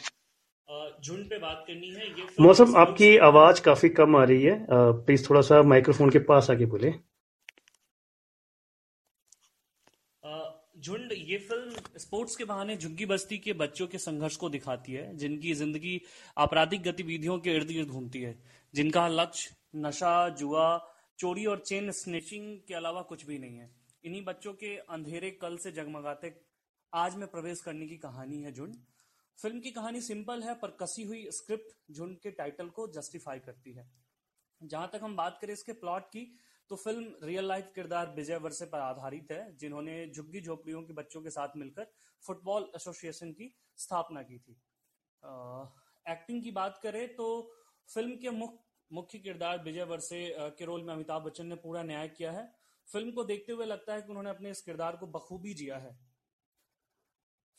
झुंड 0.68 1.24
पे 1.28 1.38
बात 1.38 1.64
करनी 1.66 1.88
है 1.90 2.06
ये 2.08 2.26
मौसम 2.40 2.74
आपकी 2.76 3.16
आवाज़ 3.26 3.60
काफ़ी 3.64 3.88
कम 3.90 4.16
आ 4.16 4.24
रही 4.24 4.42
है। 4.42 4.56
प्लीज़ 4.70 5.28
थोड़ा 5.28 5.40
सा 5.42 5.62
माइक्रोफोन 5.64 6.10
के 6.10 6.18
पास 6.28 6.50
आके 6.50 6.66
बोले। 6.66 6.92
झुंड 10.78 11.12
ये 11.12 11.36
फ़िल्म 11.38 11.98
स्पोर्ट्स 11.98 12.36
के 12.36 12.44
बहाने 12.44 12.76
झुग्गी 12.76 13.06
बस्ती 13.06 13.38
के 13.38 13.52
बच्चों 13.54 13.86
के 13.86 13.98
संघर्ष 13.98 14.36
को 14.36 14.48
दिखाती 14.48 14.92
है 14.92 15.16
जिनकी 15.16 15.54
ज़िंदगी 15.54 16.00
आपराधिक 16.36 16.82
गतिविधियों 16.82 17.38
के 17.38 17.54
इर्द 17.54 17.68
गिर्द 17.68 17.88
घूमती 17.88 18.20
है। 18.22 18.36
जिनका 18.74 19.06
लक्ष्य 19.10 19.54
नशा 19.76 20.12
जुआ 20.38 20.66
चोरी 21.18 21.46
और 21.46 21.62
चेन 21.66 21.90
स्नेचिंग 21.92 22.46
के 22.68 22.74
अलावा 22.74 23.02
कुछ 23.04 23.26
भी 23.26 23.38
नहीं 23.38 23.58
है। 23.58 23.70
इन्हीं 24.04 24.24
बच्चों 24.24 24.52
के 24.54 24.76
अंधेरे 24.90 25.30
कल 25.42 25.56
से 25.56 25.72
जगमगाते 25.72 26.32
आज 26.92 27.16
में 27.16 27.26
प्रवेश 27.28 27.60
करने 27.60 27.86
की 27.86 27.96
कहानी 27.98 28.42
है 28.42 28.52
झुंड। 28.52 28.74
फ़िल्म 29.38 29.60
की 29.60 29.70
कहानी 29.70 30.00
सिंपल 30.02 30.42
है 30.42 30.54
पर 30.54 30.70
कसी 30.80 31.02
हुई 31.04 31.26
स्क्रिप्ट 31.32 31.92
झुंड 31.92 32.18
के 32.18 32.30
टाइटल 32.32 32.68
को 32.70 32.86
जस्टिफाई 32.92 33.38
करती 33.40 33.72
है। 33.72 33.88
जहाँ 34.60 34.88
तक 34.92 35.00
हम 35.02 35.16
बात 35.16 35.38
करें 35.42 35.52
इसके 35.52 35.72
प्लॉट 35.74 36.06
की 36.06 36.24
तो 36.70 36.76
फ़िल्म 36.76 37.12
रियल 37.22 37.46
लाइफ 37.48 37.70
किरदार 37.74 38.12
विजय 38.16 38.36
वर्से 38.38 38.66
पर 38.66 38.78
आधारित 38.80 39.30
है 39.32 39.56
जिन्होंने 39.56 39.94
झुग्गी 40.08 40.40
झोपड़ियों 40.40 40.82
के 40.82 40.92
बच्चों 40.94 41.22
के 41.22 41.30
साथ 41.30 41.56
मिलकर 41.56 41.86
फुटबॉल 42.22 42.70
एसोसिएशन 42.76 43.32
की 43.32 43.52
स्थापना 43.78 44.22
की 44.22 44.38
थी। 44.38 44.56
आ, 45.22 45.64
एक्टिंग 46.06 46.42
की 46.42 46.50
बात 46.52 46.80
करें 46.82 47.06
तो 47.14 47.28
फ़िल्म 47.88 48.16
के 48.16 48.30
मुख्य 48.32 48.66
मुख्य 48.90 49.18
किरदार 49.18 49.62
विजय 49.64 49.84
वर्षे 49.84 50.20
के 50.58 50.64
रोल 50.64 50.82
में 50.82 50.92
अमिताभ 50.94 51.22
बच्चन 51.22 51.46
ने 51.46 51.54
पूरा 51.56 51.82
न्याय 51.82 52.08
किया 52.08 52.30
है। 52.32 52.44
फ़िल्म 52.88 53.10
को 53.12 53.24
देखते 53.24 53.52
हुए 53.52 53.66
लगता 53.66 53.94
है 53.94 54.02
कि 54.02 54.08
उन्होंने 54.08 54.30
अपने 54.30 54.50
इस 54.50 54.60
किरदार 54.62 54.96
को 54.96 55.06
बखूबी 55.08 55.52
जिया 55.54 55.76
है। 55.78 55.90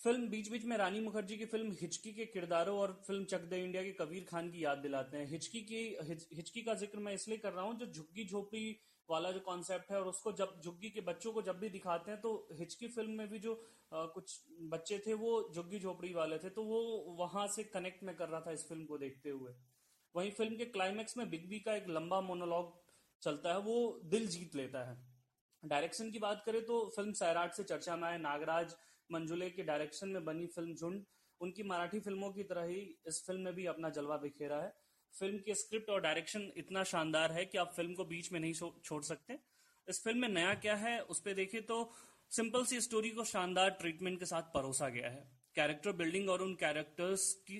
फ़िल्म 0.01 0.27
बीच 0.29 0.49
बीच 0.51 0.65
में 0.65 0.75
रानी 0.77 0.99
मुखर्जी 0.99 1.37
की 1.37 1.45
फ़िल्म 1.45 1.71
हिचकी 1.71 2.11
के 2.13 2.25
किरदारों 2.25 2.77
और 2.79 2.91
फ़िल्म 3.07 3.23
चक 3.25 3.41
दे 3.43 3.57
इंडिया 3.63 3.81
के 3.83 3.91
कबीर 3.93 4.25
खान 4.29 4.49
की 4.51 4.63
याद 4.63 4.77
दिलाते 4.77 5.17
हैं। 5.17 5.25
हिचकी 5.27 5.61
की 5.61 5.81
हिच, 6.01 6.27
हिचकी 6.33 6.61
का 6.61 6.73
ज़िक्र 6.73 6.99
मैं 6.99 7.13
इसलिए 7.13 7.37
कर 7.37 7.53
रहा 7.53 7.65
हूँ 7.65 7.77
जो 7.79 7.85
झुग्गी 7.85 8.25
झोपड़ी 8.25 8.79
वाला 9.09 9.31
जो 9.31 9.39
कॉन्सेप्ट 9.39 9.91
है 9.91 9.99
और 9.99 10.07
उसको 10.07 10.31
जब 10.33 10.55
झुग्गी 10.63 10.89
के 10.89 11.01
बच्चों 11.01 11.31
को 11.33 11.41
जब 11.41 11.59
भी 11.59 11.69
दिखाते 11.69 12.11
हैं 12.11 12.19
तो 12.21 12.31
हिचकी 12.59 12.87
फ़िल्म 12.87 13.11
में 13.11 13.29
भी 13.29 13.39
जो 13.39 13.53
आ, 13.93 14.05
कुछ 14.05 14.39
बच्चे 14.71 15.01
थे 15.07 15.13
वो 15.15 15.51
झुग्गी 15.53 15.79
झोपड़ी 15.79 16.13
वाले 16.13 16.37
थे 16.37 16.49
तो 16.49 16.63
वो 16.63 16.81
वहाँ 17.19 17.47
से 17.47 17.63
कनेक्ट 17.65 18.03
में 18.03 18.15
कर 18.15 18.29
रहा 18.29 18.41
था 18.41 18.51
इस 18.51 18.67
फ़िल्म 18.69 18.85
को 18.85 18.97
देखते 18.97 19.29
हुए। 19.29 19.53
वहीं 20.15 20.31
फ़िल्म 20.31 20.57
के 20.57 20.65
क्लाइमैक्स 20.67 21.17
में 21.17 21.29
बिग 21.29 21.49
बी 21.49 21.59
का 21.59 21.75
एक 21.75 21.89
लंबा 21.89 22.21
मोनोलॉग 22.21 22.73
चलता 23.21 23.53
है 23.53 23.59
वो 23.61 23.79
दिल 24.05 24.27
जीत 24.27 24.55
लेता 24.55 24.89
है। 24.89 24.97
डायरेक्शन 25.63 26.11
की 26.11 26.19
बात 26.19 26.43
करें 26.45 26.65
तो 26.65 26.85
फ़िल्म 26.95 27.11
सैराट 27.13 27.53
से 27.53 27.63
चर्चा 27.63 27.95
में 27.95 28.07
आए 28.07 28.17
नागराज 28.17 28.75
मंजुले 29.09 29.49
के 29.49 29.63
डायरेक्शन 29.63 30.09
में 30.09 30.25
बनी 30.25 30.45
फ़िल्म 30.47 30.73
झुंड, 30.73 31.03
उनकी 31.41 31.63
मराठी 31.63 31.99
फ़िल्मों 31.99 32.31
की 32.31 32.43
तरह 32.43 32.63
ही 32.63 32.79
इस 33.07 33.23
फ़िल्म 33.27 33.41
में 33.41 33.53
भी 33.55 33.65
अपना 33.65 33.89
जलवा 33.89 34.17
बिखेरा 34.17 34.57
है। 34.57 34.73
फ़िल्म 35.13 35.37
की 35.37 35.53
स्क्रिप्ट 35.55 35.89
और 35.89 36.01
डायरेक्शन 36.01 36.51
इतना 36.57 36.83
शानदार 36.83 37.31
है 37.31 37.45
कि 37.45 37.57
आप 37.57 37.73
फ़िल्म 37.75 37.93
को 37.93 38.05
बीच 38.05 38.31
में 38.31 38.39
नहीं 38.39 38.53
छोड़ 38.83 39.01
सकते। 39.03 39.37
इस 39.87 40.03
फ़िल्म 40.03 40.19
में 40.19 40.29
नया 40.29 40.53
क्या 40.55 40.75
है, 40.75 40.99
उस 41.01 41.19
पर 41.19 41.33
देखें 41.33 41.61
तो 41.65 41.91
सिंपल 42.31 42.65
सी 42.65 42.79
स्टोरी 42.81 43.09
को 43.09 43.23
शानदार 43.25 43.69
ट्रीटमेंट 43.71 44.19
के 44.19 44.25
साथ 44.25 44.53
परोसा 44.53 44.89
गया 44.89 45.09
है। 45.09 45.27
कैरेक्टर 45.55 45.91
बिल्डिंग 45.91 46.29
और 46.29 46.41
उन 46.41 46.53
कैरेक्टर्स 46.55 47.33
की 47.49 47.57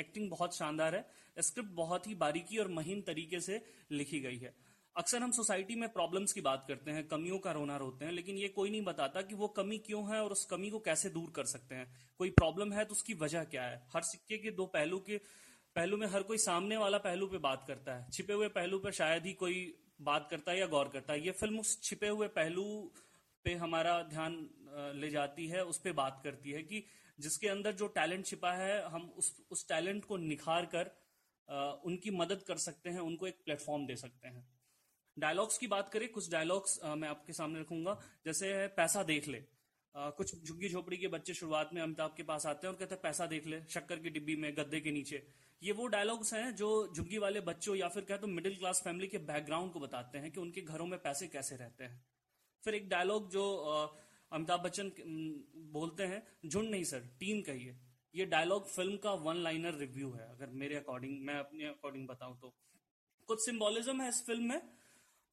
एक्टिंग 0.00 0.30
बहुत 0.30 0.56
शानदार 0.56 0.94
है। 0.94 1.06
स्क्रिप्ट 1.42 1.70
बहुत 1.74 2.06
ही 2.06 2.14
बारीकी 2.16 2.58
और 2.58 2.68
महीन 2.70 3.00
तरीके 3.02 3.40
से 3.40 3.60
लिखी 3.92 4.20
गई 4.20 4.36
है। 4.36 4.54
अक्सर 4.98 5.22
हम 5.22 5.30
सोसाइटी 5.32 5.74
में 5.74 5.88
प्रॉब्लम्स 5.88 6.32
की 6.32 6.40
बात 6.40 6.64
करते 6.68 6.90
हैं, 6.90 7.06
कमियों 7.08 7.38
का 7.38 7.50
रोना 7.52 7.76
रोते 7.76 8.04
हैं, 8.04 8.12
लेकिन 8.12 8.36
ये 8.36 8.48
कोई 8.48 8.70
नहीं 8.70 8.82
बताता 8.84 9.20
कि 9.22 9.34
वो 9.34 9.48
कमी 9.48 9.76
क्यों 9.78 10.02
है 10.08 10.22
और 10.22 10.32
उस 10.32 10.44
कमी 10.44 10.70
को 10.70 10.78
कैसे 10.80 11.10
दूर 11.10 11.30
कर 11.30 11.44
सकते 11.44 11.74
हैं। 11.74 11.86
कोई 12.20 12.30
प्रॉब्लम 12.30 12.72
है 12.72 12.84
तो 12.84 12.92
उसकी 12.92 13.14
वजह 13.14 13.44
क्या 13.44 13.62
है? 13.64 13.76
हर 13.94 14.02
सिक्के 14.02 14.38
के 14.38 14.50
दो 14.52 14.66
पहलू 14.66 14.98
के, 15.00 15.18
पहलू 15.76 15.96
में 15.96 16.06
हर 16.06 16.22
कोई 16.22 16.38
सामने 16.38 16.76
वाला 16.76 16.98
पहलू 16.98 17.26
पे 17.26 17.38
बात 17.38 17.64
करता 17.68 17.94
है। 17.94 18.10
छिपे 18.10 18.32
हुए 18.32 18.48
पहलू 18.50 18.78
पर 18.78 18.92
शायद 18.92 19.26
ही 19.26 19.32
कोई 19.34 19.62
बात 20.02 20.28
करता 20.30 20.52
है 20.52 20.58
या 20.58 20.66
गौर 20.66 20.88
करता 20.88 21.12
है। 21.12 21.24
ये 21.26 21.32
फ़िल्म 21.34 21.60
उस 21.60 21.80
छिपे 21.82 22.08
हुए 22.08 22.28
पहलू 22.34 22.66
पे 23.44 23.54
हमारा 23.56 24.02
ध्यान 24.10 24.36
ले 24.96 25.10
जाती 25.10 25.46
है, 25.46 25.64
उस 25.64 25.78
पर 25.78 25.92
बात 25.94 26.20
करती 26.24 26.50
है 26.50 26.62
कि 26.64 26.84
जिसके 27.18 27.48
अंदर 27.48 27.72
जो 27.74 27.86
टैलेंट 27.94 28.26
छिपा 28.26 28.52
है, 28.54 28.82
हम 28.86 29.10
उस 29.16 29.34
उस 29.50 29.68
टैलेंट 29.68 30.04
को 30.04 30.16
निखार 30.26 30.66
कर 30.74 30.94
उनकी 31.86 32.10
मदद 32.12 32.42
कर 32.42 32.56
सकते 32.60 32.90
हैं, 32.90 33.00
उनको 33.00 33.26
एक 33.26 33.44
प्लेटफॉर्म 33.44 33.86
दे 33.86 33.96
सकते 33.96 34.28
हैं। 34.28 34.46
डायलॉग्स 35.18 35.58
की 35.58 35.66
बात 35.66 35.88
करें 35.88 36.08
कुछ 36.08 36.30
डायलॉग्स 36.30 36.78
मैं 36.96 37.08
आपके 37.08 37.32
सामने 37.32 37.60
रखूँगा। 37.60 37.98
जैसे 38.26 38.52
है 38.54 38.66
पैसा 38.76 39.02
देख 39.04 39.28
ले। 39.28 39.42
आ, 39.94 40.10
कुछ 40.10 40.44
झुग्गी 40.44 40.68
झोपड़ी 40.68 40.96
के 40.96 41.08
बच्चे 41.08 41.34
शुरुआत 41.34 41.70
में 41.74 41.80
अमिताभ 41.82 42.14
के 42.16 42.22
पास 42.24 42.46
आते 42.46 42.66
हैं 42.66 42.72
और 42.72 42.78
कहते 42.78 42.94
हैं 42.94 43.02
पैसा 43.02 43.26
देख 43.26 43.46
ले 43.46 43.60
शक्कर 43.70 43.98
की 43.98 44.10
डिब्बी 44.10 44.36
में 44.36 44.52
गद्दे 44.56 44.80
के 44.80 44.90
नीचे। 44.92 45.22
ये 45.62 45.72
वो 45.72 45.86
डायलॉग्स 45.88 46.32
हैं 46.34 46.54
जो 46.56 46.68
झुग्गी 46.88 47.18
वाले 47.18 47.40
बच्चों 47.42 47.74
या 47.76 47.88
फिर 47.88 48.04
कहते 48.04 48.20
तो 48.20 48.26
मिडिल 48.28 48.56
क्लास 48.56 48.80
फैमिली 48.84 49.06
के 49.08 49.18
बैकग्राउंड 49.26 49.72
को 49.72 49.80
बताते 49.80 50.18
हैं 50.18 50.30
कि 50.30 50.40
उनके 50.40 50.60
घरों 50.62 50.86
में 50.86 50.98
पैसे 51.00 51.26
कैसे 51.28 51.56
रहते 51.56 51.84
हैं। 51.84 52.00
फिर 52.64 52.74
एक 52.74 52.88
डायलॉग 52.88 53.30
जो 53.30 53.44
अमिताभ 54.32 54.60
बच्चन 54.60 54.92
बोलते 55.72 56.02
हैं 56.04 56.22
झुंड 56.46 56.70
नहीं 56.70 56.84
सर 56.84 57.08
टीम 57.20 57.40
कहिए। 57.42 57.76
ये 58.14 58.24
डायलॉग 58.26 58.68
फ़िल्म 58.68 58.96
का 58.98 59.12
वन 59.22 59.42
लाइनर 59.42 59.74
रिव्यू 59.76 60.10
है 60.12 60.30
अगर 60.30 60.50
मेरे 60.54 60.76
अकॉर्डिंग 60.76 61.20
मैं 61.22 61.38
अपने 61.38 61.64
अकॉर्डिंग 61.66 62.06
बताऊँ 62.08 62.38
तो। 62.40 62.54
कुछ 63.28 63.44
सिंबोलिज्म 63.44 64.00
है 64.00 64.08
इस 64.08 64.24
फ़िल्म 64.26 64.48
में 64.48 64.60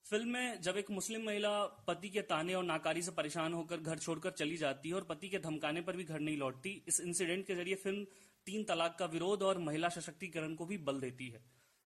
फ़िल्म 0.06 0.30
में 0.30 0.62
जब 0.62 0.78
एक 0.78 0.90
मुस्लिम 0.92 1.22
महिला 1.26 1.50
पति 1.88 2.10
के 2.10 2.22
ताने 2.22 2.54
और 2.54 2.64
नाकारी 2.64 3.02
से 3.02 3.12
परेशान 3.12 3.54
होकर 3.54 3.78
घर 3.78 3.98
छोड़कर 3.98 4.32
चली 4.32 4.58
जाती 4.58 4.90
है 4.90 4.96
और 4.96 5.04
पति 5.04 5.30
के 5.30 5.40
धमकाने 5.40 5.82
पर 5.82 5.96
भी 5.96 6.04
घर 6.04 6.20
नहीं 6.20 6.38
लौटती, 6.38 6.70
इस 6.88 7.00
इंसिडेंट 7.02 7.46
के 7.48 7.56
ज़रिए 7.56 7.76
फ़िल्म 7.76 8.04
तीन 8.48 8.64
तलाक 8.64 8.96
का 9.00 9.06
विरोध 9.08 9.44
और 9.44 9.60
महिला 9.60 9.90
सशक्तिकरण 9.90 10.54
को 10.56 10.66
भी 10.66 10.78
बल 10.80 11.00
देती 11.00 11.30
है। 11.30 11.42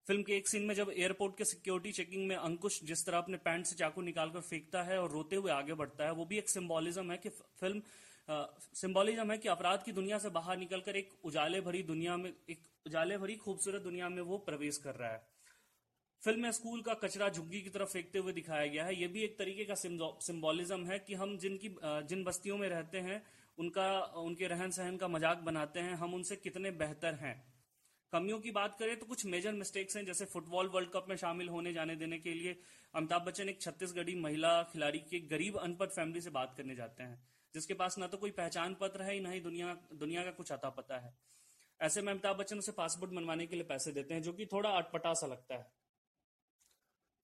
फ़िल्म 0.08 0.24
के 0.24 0.36
एक 0.38 0.48
सीन 0.48 0.64
में 0.64 0.76
जब 0.76 0.92
एयरपोर्ट 0.96 1.38
के 1.38 1.46
सिक्योरिटी 1.46 1.92
चेकिंग 1.92 2.28
में 2.28 2.36
अंकुश 2.36 2.82
जिस 2.84 3.06
तरह 3.06 3.18
अपने 3.18 3.38
पैंट 3.40 3.66
से 3.66 3.76
चाकू 3.76 4.02
निकालकर 4.02 4.42
फेंकता 4.42 4.84
है 4.84 5.00
और 5.02 5.12
रोते 5.12 5.36
हुए 5.36 5.52
आगे 5.52 5.74
बढ़ता 5.76 6.06
है, 6.06 6.12
वो 6.12 6.26
भी 6.26 6.38
एक 6.38 6.50
सिंबोलिज्म 6.50 7.12
है 7.12 7.18
कि 7.18 7.30
फ़िल्म 7.30 7.82
सिंबोलिज्म 8.76 9.32
है 9.32 9.38
कि 9.38 9.48
अपराध 9.50 9.84
की 9.84 9.92
दुनिया 9.94 10.18
से 10.18 10.30
बाहर 10.32 10.58
निकलकर 10.58 10.96
एक 10.96 11.14
उजाले 11.24 11.62
भरी 11.62 11.84
दुनिया 11.86 12.18
में, 12.18 12.34
एक 12.50 12.60
उजाले 12.88 13.18
भरी 13.18 13.36
खूबसूरत 13.38 13.82
दुनिया 13.82 14.10
में 14.10 14.22
वो 14.24 14.38
प्रवेश 14.46 14.78
कर 14.78 14.96
रहा 14.96 15.12
है। 15.12 15.29
फ़िल्म 16.24 16.42
में 16.42 16.52
स्कूल 16.52 16.82
का 16.82 16.94
कचरा 16.94 17.28
झुग्गी 17.30 17.62
की 17.62 17.70
तरफ़ 17.70 17.90
फेंकते 17.90 18.20
हुए 18.20 18.32
दिखाया 18.34 18.66
गया 18.68 18.86
है। 18.86 18.96
ये 18.96 19.08
भी 19.08 19.22
एक 19.24 19.38
तरीके 19.38 19.66
का 19.66 19.76
सिंबोलिज्म 19.76 20.86
है 20.86 20.98
कि 21.00 21.14
हम 21.16 21.38
जिनकी 21.38 21.70
जिन 22.06 22.24
बस्तियों 22.24 22.58
में 22.58 22.68
रहते 22.70 22.98
हैं, 23.00 23.22
उनका, 23.58 24.00
उनके 24.18 24.48
रहन 24.48 24.72
सहन 24.72 24.98
का 24.98 25.08
मज़ाक 25.08 25.38
बनाते 25.44 25.80
हैं, 25.80 25.94
हम 25.96 26.14
उनसे 26.14 26.36
कितने 26.38 26.72
बेहतर 26.74 27.14
हैं। 27.16 27.36
कमियों 28.14 28.40
की 28.40 28.52
बात 28.52 28.76
करें 28.80 28.96
तो 29.00 29.06
कुछ 29.06 29.26
मेजर 29.28 29.54
मिस्टेक्स 29.54 29.98
हैं, 29.98 30.06
जैसे 30.06 30.26
फुटबॉल 30.28 30.68
वर्ल्ड 30.68 30.90
कप 30.92 31.06
में 31.10 31.16
शामिल 31.18 31.50
होने 31.50 31.74
जाने 31.74 31.96
देने 31.96 32.18
के 32.20 32.34
लिए 32.34 32.56
अमिताभ 32.94 33.26
बच्चन 33.26 33.50
एक 33.50 33.62
छत्तीसगढ़ी 33.62 34.16
महिला 34.18 34.62
खिलाड़ी 34.74 35.00
के 35.02 35.20
गरीब 35.30 35.58
अनपढ़ 35.60 35.88
फैमिली 35.90 36.22
से 36.22 36.30
बात 36.32 36.54
करने 36.58 36.76
जाते 36.76 37.04
हैं, 37.04 37.20
जिसके 37.54 37.74
पास 37.76 37.98
ना 37.98 38.08
तो 38.08 38.18
कोई 38.18 38.32
पहचान 38.34 38.76
पत्र 38.82 39.02
है, 39.04 39.20
ना 39.22 39.30
ही 39.30 39.40
दुनिया 39.42 39.74
दुनिया 39.96 40.24
का 40.24 40.32
कुछ 40.34 40.52
अता 40.52 40.70
पता 40.72 41.00
है। 41.00 41.14
ऐसे 41.80 42.02
में 42.02 42.12
अमिताभ 42.12 42.38
बच्चन 42.38 42.58
उसे 42.58 42.72
पासपोर्ट 42.74 43.12
बनवाने 43.14 43.46
के 43.48 43.56
लिए 43.56 43.66
पैसे 43.66 43.92
देते 43.92 44.14
हैं, 44.14 44.22
जो 44.22 44.34
कि 44.34 44.46
थोड़ा 44.48 44.70
अटपटा 44.72 45.14
सा 45.16 45.28
लगता 45.28 45.56
है। 45.56 45.79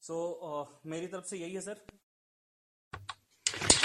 सो 0.06 0.16
so, 0.16 0.48
uh, 0.48 0.92
मेरी 0.92 1.08
तरफ़ 1.08 1.24
से 1.26 1.38
यही 1.38 1.54
है 1.54 1.62
सर 1.62 1.76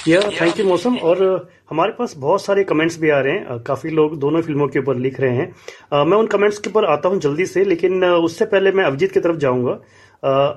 या 0.09 0.21
थैंक 0.41 0.59
यू 0.59 0.65
मौसम 0.67 0.97
और 1.11 1.23
हमारे 1.71 1.93
पास 1.99 2.15
बहुत 2.17 2.43
सारे 2.45 2.65
कमेंट्स 2.65 2.99
भी 3.01 3.11
आ 3.11 3.21
रहे 3.21 3.33
हैं. 3.33 3.59
काफ़ी 3.63 3.91
लोग 3.91 4.19
दोनों 4.21 4.43
फ़िल्मों 4.43 4.67
के 4.69 4.79
ऊपर 4.79 4.97
लिख 4.97 5.21
रहे 5.21 5.37
हैं. 5.37 6.05
मैं 6.05 6.17
उन 6.17 6.27
कमेंट्स 6.27 6.59
के 6.59 6.71
ऊपर 6.71 6.85
आता 6.85 7.09
हूँ 7.09 7.21
जल्दी 7.21 7.47
से 7.47 7.65
लेकिन 7.65 8.05
उससे 8.05 8.47
पहले 8.47 8.73
मैं 8.73 8.85
अभिजीत 8.85 9.13
की 9.13 9.21
तरफ़ 9.21 9.37
जाऊँगा. 9.37 9.73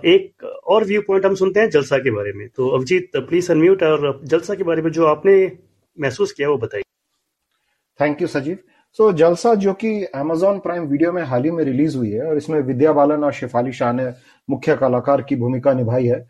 एक 0.05 0.43
और 0.65 0.85
व्यू 0.85 1.01
पॉइंट 1.01 1.25
हम 1.25 1.35
सुनते 1.35 1.59
हैं 1.59 1.69
जलसा 1.69 1.97
के 1.97 2.11
बारे 2.11 2.33
में. 2.33 2.47
तो 2.49 2.69
अभिजीत 2.69 3.17
प्लीज़ 3.17 3.51
अनम्यूट 3.51 3.83
और 3.83 4.19
जलसा 4.25 4.55
के 4.55 4.63
बारे 4.63 4.81
में 4.81 4.91
जो 4.91 5.05
आपने 5.05 5.35
महसूस 5.97 6.31
किया 6.31 6.49
वो 6.49 6.57
बताइए. 6.57 6.83
थैंक 7.99 8.21
यू 8.21 8.27
सजीव 8.27 8.57
सो 8.99 9.09
so, 9.09 9.17
जलसा 9.17 9.53
जो 9.55 9.73
कि 9.73 10.03
अमेजोन 10.05 10.59
प्राइम 10.59 10.83
वीडियो 10.87 11.11
में 11.11 11.21
हाल 11.23 11.43
ही 11.43 11.51
में 11.51 11.63
रिलीज़ 11.63 11.95
हुई 11.97 12.09
है 12.11 12.25
और 12.27 12.37
इसमें 12.37 12.59
विद्या 12.61 12.91
बालन 12.93 13.23
और 13.23 13.33
शेफाली 13.33 13.71
शाह 13.73 13.93
ने 13.93 14.05
मुख्य 14.49 14.75
कलाकार 14.75 15.21
की 15.21 15.35
भूमिका 15.35 15.73
निभाई 15.73 16.05
है। 16.05 16.25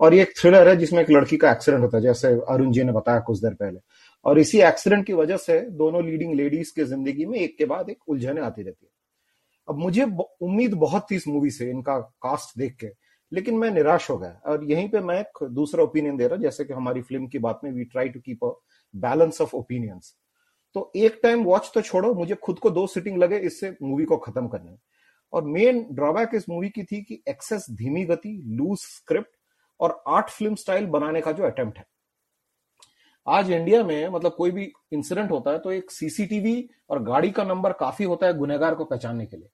और 0.00 0.14
ये 0.14 0.22
एक 0.22 0.32
थ्रिलर 0.38 0.68
है 0.68 0.76
जिसमें 0.76 1.00
एक 1.02 1.10
लड़की 1.10 1.36
का 1.36 1.50
एक्सीडेंट 1.52 1.82
होता 1.82 1.96
है 1.96 2.02
जैसे 2.02 2.28
अरुण 2.48 2.72
जी 2.72 2.84
ने 2.84 2.92
बताया 2.92 3.20
कुछ 3.20 3.38
देर 3.38 3.54
पहले। 3.54 3.78
और 4.24 4.38
इसी 4.38 4.60
एक्सीडेंट 4.60 5.06
की 5.06 5.12
वजह 5.12 5.36
से 5.36 5.60
दोनों 5.78 6.04
लीडिंग 6.04 6.34
लेडीज़ 6.34 6.72
के 6.76 6.84
ज़िंदगी 6.84 7.26
में 7.26 7.38
एक 7.38 7.56
के 7.58 7.64
बाद 7.64 7.90
एक 7.90 8.08
उलझने 8.08 8.40
आती 8.40 8.62
रहती 8.62 8.86
है। 8.86 8.90
अब 9.68 9.78
मुझे 9.78 10.04
उम्मीद 10.42 10.74
बहुत 10.76 11.06
थी 11.10 11.16
इस 11.16 11.28
मूवी 11.28 11.50
से 11.50 11.70
इनका 11.70 11.98
कास्ट 12.22 12.58
देख 12.58 12.76
के 12.80 12.90
लेकिन 13.32 13.58
मैं 13.58 13.70
निराश 13.70 14.10
हो 14.10 14.16
गया। 14.18 14.40
और 14.46 14.64
यहीं 14.64 14.88
पे 14.88 15.00
मैं 15.00 15.20
एक 15.20 15.44
दूसरा 15.52 15.84
ओपिनियन 15.84 16.16
दे 16.16 16.26
रहा 16.26 16.38
जैसे 16.38 16.64
कि 16.64 16.72
हमारी 16.72 17.02
फ़िल्म 17.02 17.26
की 17.26 17.38
बात 17.38 17.60
में 17.64 17.70
we 17.72 17.84
try 17.84 18.08
to 18.08 18.20
keep 18.20 18.44
a 18.44 18.50
balance 18.94 19.40
of 19.40 19.56
opinions 19.56 20.14
तो 20.78 20.90
एक 20.96 21.18
टाइम 21.22 21.42
वॉच 21.44 21.70
तो 21.74 21.80
छोड़ो, 21.82 22.12
मुझे 22.14 22.34
खुद 22.34 22.58
को 22.58 22.70
दो 22.70 22.86
सिटिंग 22.86 23.16
लगे, 23.18 23.38
इससे 23.38 23.76
मूवी 23.82 24.04
को 24.04 24.16
खत्म 24.16 24.48
करने 24.48 24.76
और 25.32 25.44
मेन 25.44 25.86
ड्रॉबैक 25.92 26.34
इस 26.34 26.48
मूवी 26.48 26.68
की 26.68 26.82
थी 26.82 27.00
कि 27.02 27.22
एक्सेस 27.28 27.66
धीमी 27.70 28.04
गति 28.04 28.30
लूज 28.46 28.78
स्क्रिप्ट 28.78 29.30
और 29.80 30.02
आर्ट 30.08 30.28
फ़िल्म 30.28 30.54
स्टाइल 30.54 30.86
बनाने 30.86 31.20
का 31.20 31.32
जो 31.32 31.44
अटेम्प्ट 31.44 31.78
है। 31.78 31.84
आज 33.26 33.50
इंडिया 33.50 33.82
में 33.84 34.08
मतलब 34.08 34.34
कोई 34.34 34.50
भी 34.50 34.72
इंसिडेंट 34.92 35.30
होता 35.30 35.50
है 35.50 35.58
तो 35.58 35.72
एक 35.72 35.90
सीसीटीवी 35.90 36.68
और 36.90 37.02
गाड़ी 37.02 37.30
का 37.30 37.44
नंबर 37.44 37.72
काफ़ी 37.72 38.04
होता 38.04 38.26
है 38.26 38.36
गुनहगार 38.38 38.74
को 38.74 38.84
पहचानने 38.84 39.26
के 39.26 39.36
लिए। 39.36 39.50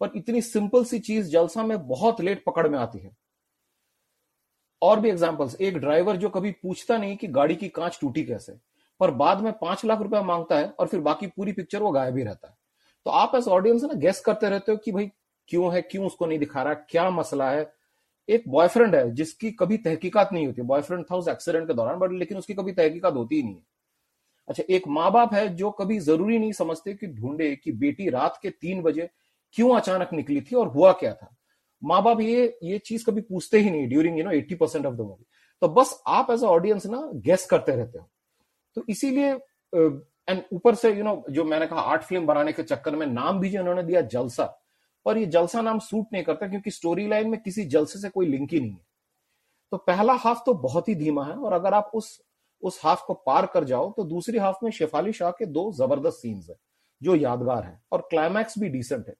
पर 0.00 0.10
इतनी 0.16 0.42
सिंपल 0.42 0.84
सी 0.84 0.98
चीज़ 1.00 1.30
जलसा 1.30 1.62
में 1.62 1.78
बहुत 1.88 2.20
लेट 2.20 2.44
पकड़ 2.46 2.68
में 2.68 2.78
आती 2.78 2.98
है। 2.98 3.16
और 4.82 5.00
भी 5.00 5.10
एग्जाम्पल्स 5.10 5.60
एक 5.60 5.78
ड्राइवर 5.78 6.16
जो 6.16 6.28
कभी 6.28 6.50
पूछता 6.52 6.96
नहीं 6.98 7.16
कि 7.16 7.26
गाड़ी 7.28 7.54
की 7.56 7.68
कांच 7.70 7.98
टूटी 8.00 8.24
कैसे। 8.24 8.58
पर 9.00 9.10
बाद 9.12 9.40
में 9.40 9.52
पाँच 9.52 9.84
लाख 9.84 10.00
रुपया 10.00 10.22
माँगता 10.22 10.58
है 10.58 10.68
और 10.70 10.86
फिर 10.86 11.00
बाकी 11.00 11.26
पूरी 11.26 11.52
पिक्चर 11.52 11.82
वो 11.82 11.90
गायब 11.92 12.16
ही 12.16 12.22
रहता 12.22 12.48
है। 12.48 12.54
तो 13.06 13.10
आप 13.12 13.34
एस 13.34 13.48
ऑडियंस 13.48 13.82
ना 13.84 13.94
गेस 13.96 14.20
करते 14.20 14.48
रहते 14.48 14.72
हो 14.72 14.78
कि 14.78 14.92
भाई, 14.92 15.10
क्यों 15.48 15.72
है, 15.74 15.82
क्यों 15.82 16.06
उसको 16.06 16.26
नहीं 16.26 16.38
दिखा 16.38 16.62
रहा, 16.62 16.74
क्या 16.74 17.08
मसला 17.10 17.50
है? 17.50 17.72
एक 18.28 18.48
बॉयफ्रेंड 18.48 18.94
है 18.94 19.10
जिसकी 19.14 19.50
कभी 19.52 19.76
तहकीकात 19.78 20.32
नहीं 20.32 20.46
होती। 20.46 20.62
बॉयफ्रेंड 20.64 21.04
था 21.10 21.16
उस 21.16 21.28
एक्सीडेंट 21.28 21.66
के 21.66 21.74
दौरान 21.74 21.98
बट 21.98 22.12
लेकिन 22.12 22.38
उसकी 22.38 22.54
कभी 22.54 22.72
तहकीकात 22.72 23.14
होती 23.14 23.36
ही 23.36 23.42
नहीं 23.42 23.54
है। 23.54 23.62
अच्छा 24.48 24.62
एक 24.70 24.88
माँ 24.88 25.10
बाप 25.12 25.34
है 25.34 25.48
जो 25.56 25.70
कभी 25.72 25.98
ज़रूरी 26.00 26.38
नहीं 26.38 26.52
समझते 26.52 26.94
कि 26.94 27.06
ढूंढे 27.08 27.54
कि 27.56 27.72
बेटी 27.74 28.08
रात 28.10 28.38
के 28.42 28.50
तीन 28.50 28.82
बजे 28.82 29.08
क्यों 29.54 29.74
अचानक 29.76 30.12
निकली 30.12 30.40
थी 30.40 30.56
और 30.56 30.68
हुआ 30.68 30.92
क्या 30.94 31.12
था। 31.14 31.34
माँ 31.82 32.02
बाप 32.02 32.20
ये 32.20 32.58
ये 32.62 32.78
चीज़ 32.78 33.04
कभी 33.06 33.20
पूछते 33.20 33.58
ही 33.58 33.70
नहीं 33.70 33.88
during 33.88 34.18
you 34.18 34.24
know 34.24 34.30
eighty 34.30 34.54
percent 34.54 34.86
of 34.86 34.94
the 34.94 35.00
movie 35.00 35.24
तो 35.62 35.68
बस 35.70 35.98
आप 36.08 36.30
एज 36.30 36.42
ऑडियंस 36.44 36.86
ना 36.86 37.00
गेस 37.16 37.46
करते 37.46 37.76
रहते 37.76 37.98
हो। 37.98 38.08
तो 38.76 38.84
इसीलिए 38.88 39.30
एंड 40.28 40.42
ऊपर 40.52 40.74
से 40.74 40.88
यू 40.90 40.94
you 40.94 41.04
नो 41.04 41.10
know, 41.10 41.30
जो 41.30 41.44
मैंने 41.44 41.66
कहा 41.66 41.80
आर्ट 41.82 42.02
फ़िल्म 42.02 42.26
बनाने 42.26 42.52
के 42.52 42.62
चक्कर 42.62 42.96
में 42.96 43.06
नाम 43.06 43.40
भी 43.40 43.50
जो 43.50 43.60
उन्होंने 43.60 43.82
दिया 43.82 44.00
जलसा 44.02 44.44
और 45.06 45.18
ये 45.18 45.26
जलसा 45.28 45.60
नाम 45.62 45.78
सूट 45.78 46.06
नहीं 46.12 46.22
करता 46.24 46.48
क्योंकि 46.48 46.70
स्टोरी 46.70 47.06
लाइन 47.08 47.28
में 47.30 47.40
किसी 47.40 47.64
जलसे 47.66 47.98
से 47.98 48.08
कोई 48.08 48.26
लिंक 48.26 48.52
ही 48.52 48.60
नहीं 48.60 48.70
है। 48.70 48.84
तो 49.72 49.76
पहला 49.78 50.12
हाफ़ 50.14 50.38
तो 50.46 50.54
बहुत 50.54 50.88
ही 50.88 50.94
धीमा 50.94 51.24
है 51.24 51.34
और 51.34 51.52
अगर 51.52 51.74
आप 51.74 51.90
उस 51.94 52.18
उस 52.62 52.80
हाफ़ 52.84 53.02
को 53.06 53.14
पार 53.26 53.46
कर 53.46 53.64
जाओ 53.64 53.90
तो 53.92 54.04
दूसरी 54.04 54.38
हाफ़ 54.38 54.64
में 54.64 54.70
शेफाली 54.70 55.12
शाह 55.12 55.30
के 55.30 55.46
दो 55.46 55.70
ज़बरदस्त 55.72 56.18
सीन्स 56.18 56.48
है 56.50 56.56
जो 57.02 57.14
यादगार 57.14 57.64
है 57.64 57.78
और 57.92 58.06
क्लाइमैक्स 58.10 58.58
भी 58.58 58.68
डिसेंट 58.68 59.08
है। 59.08 59.14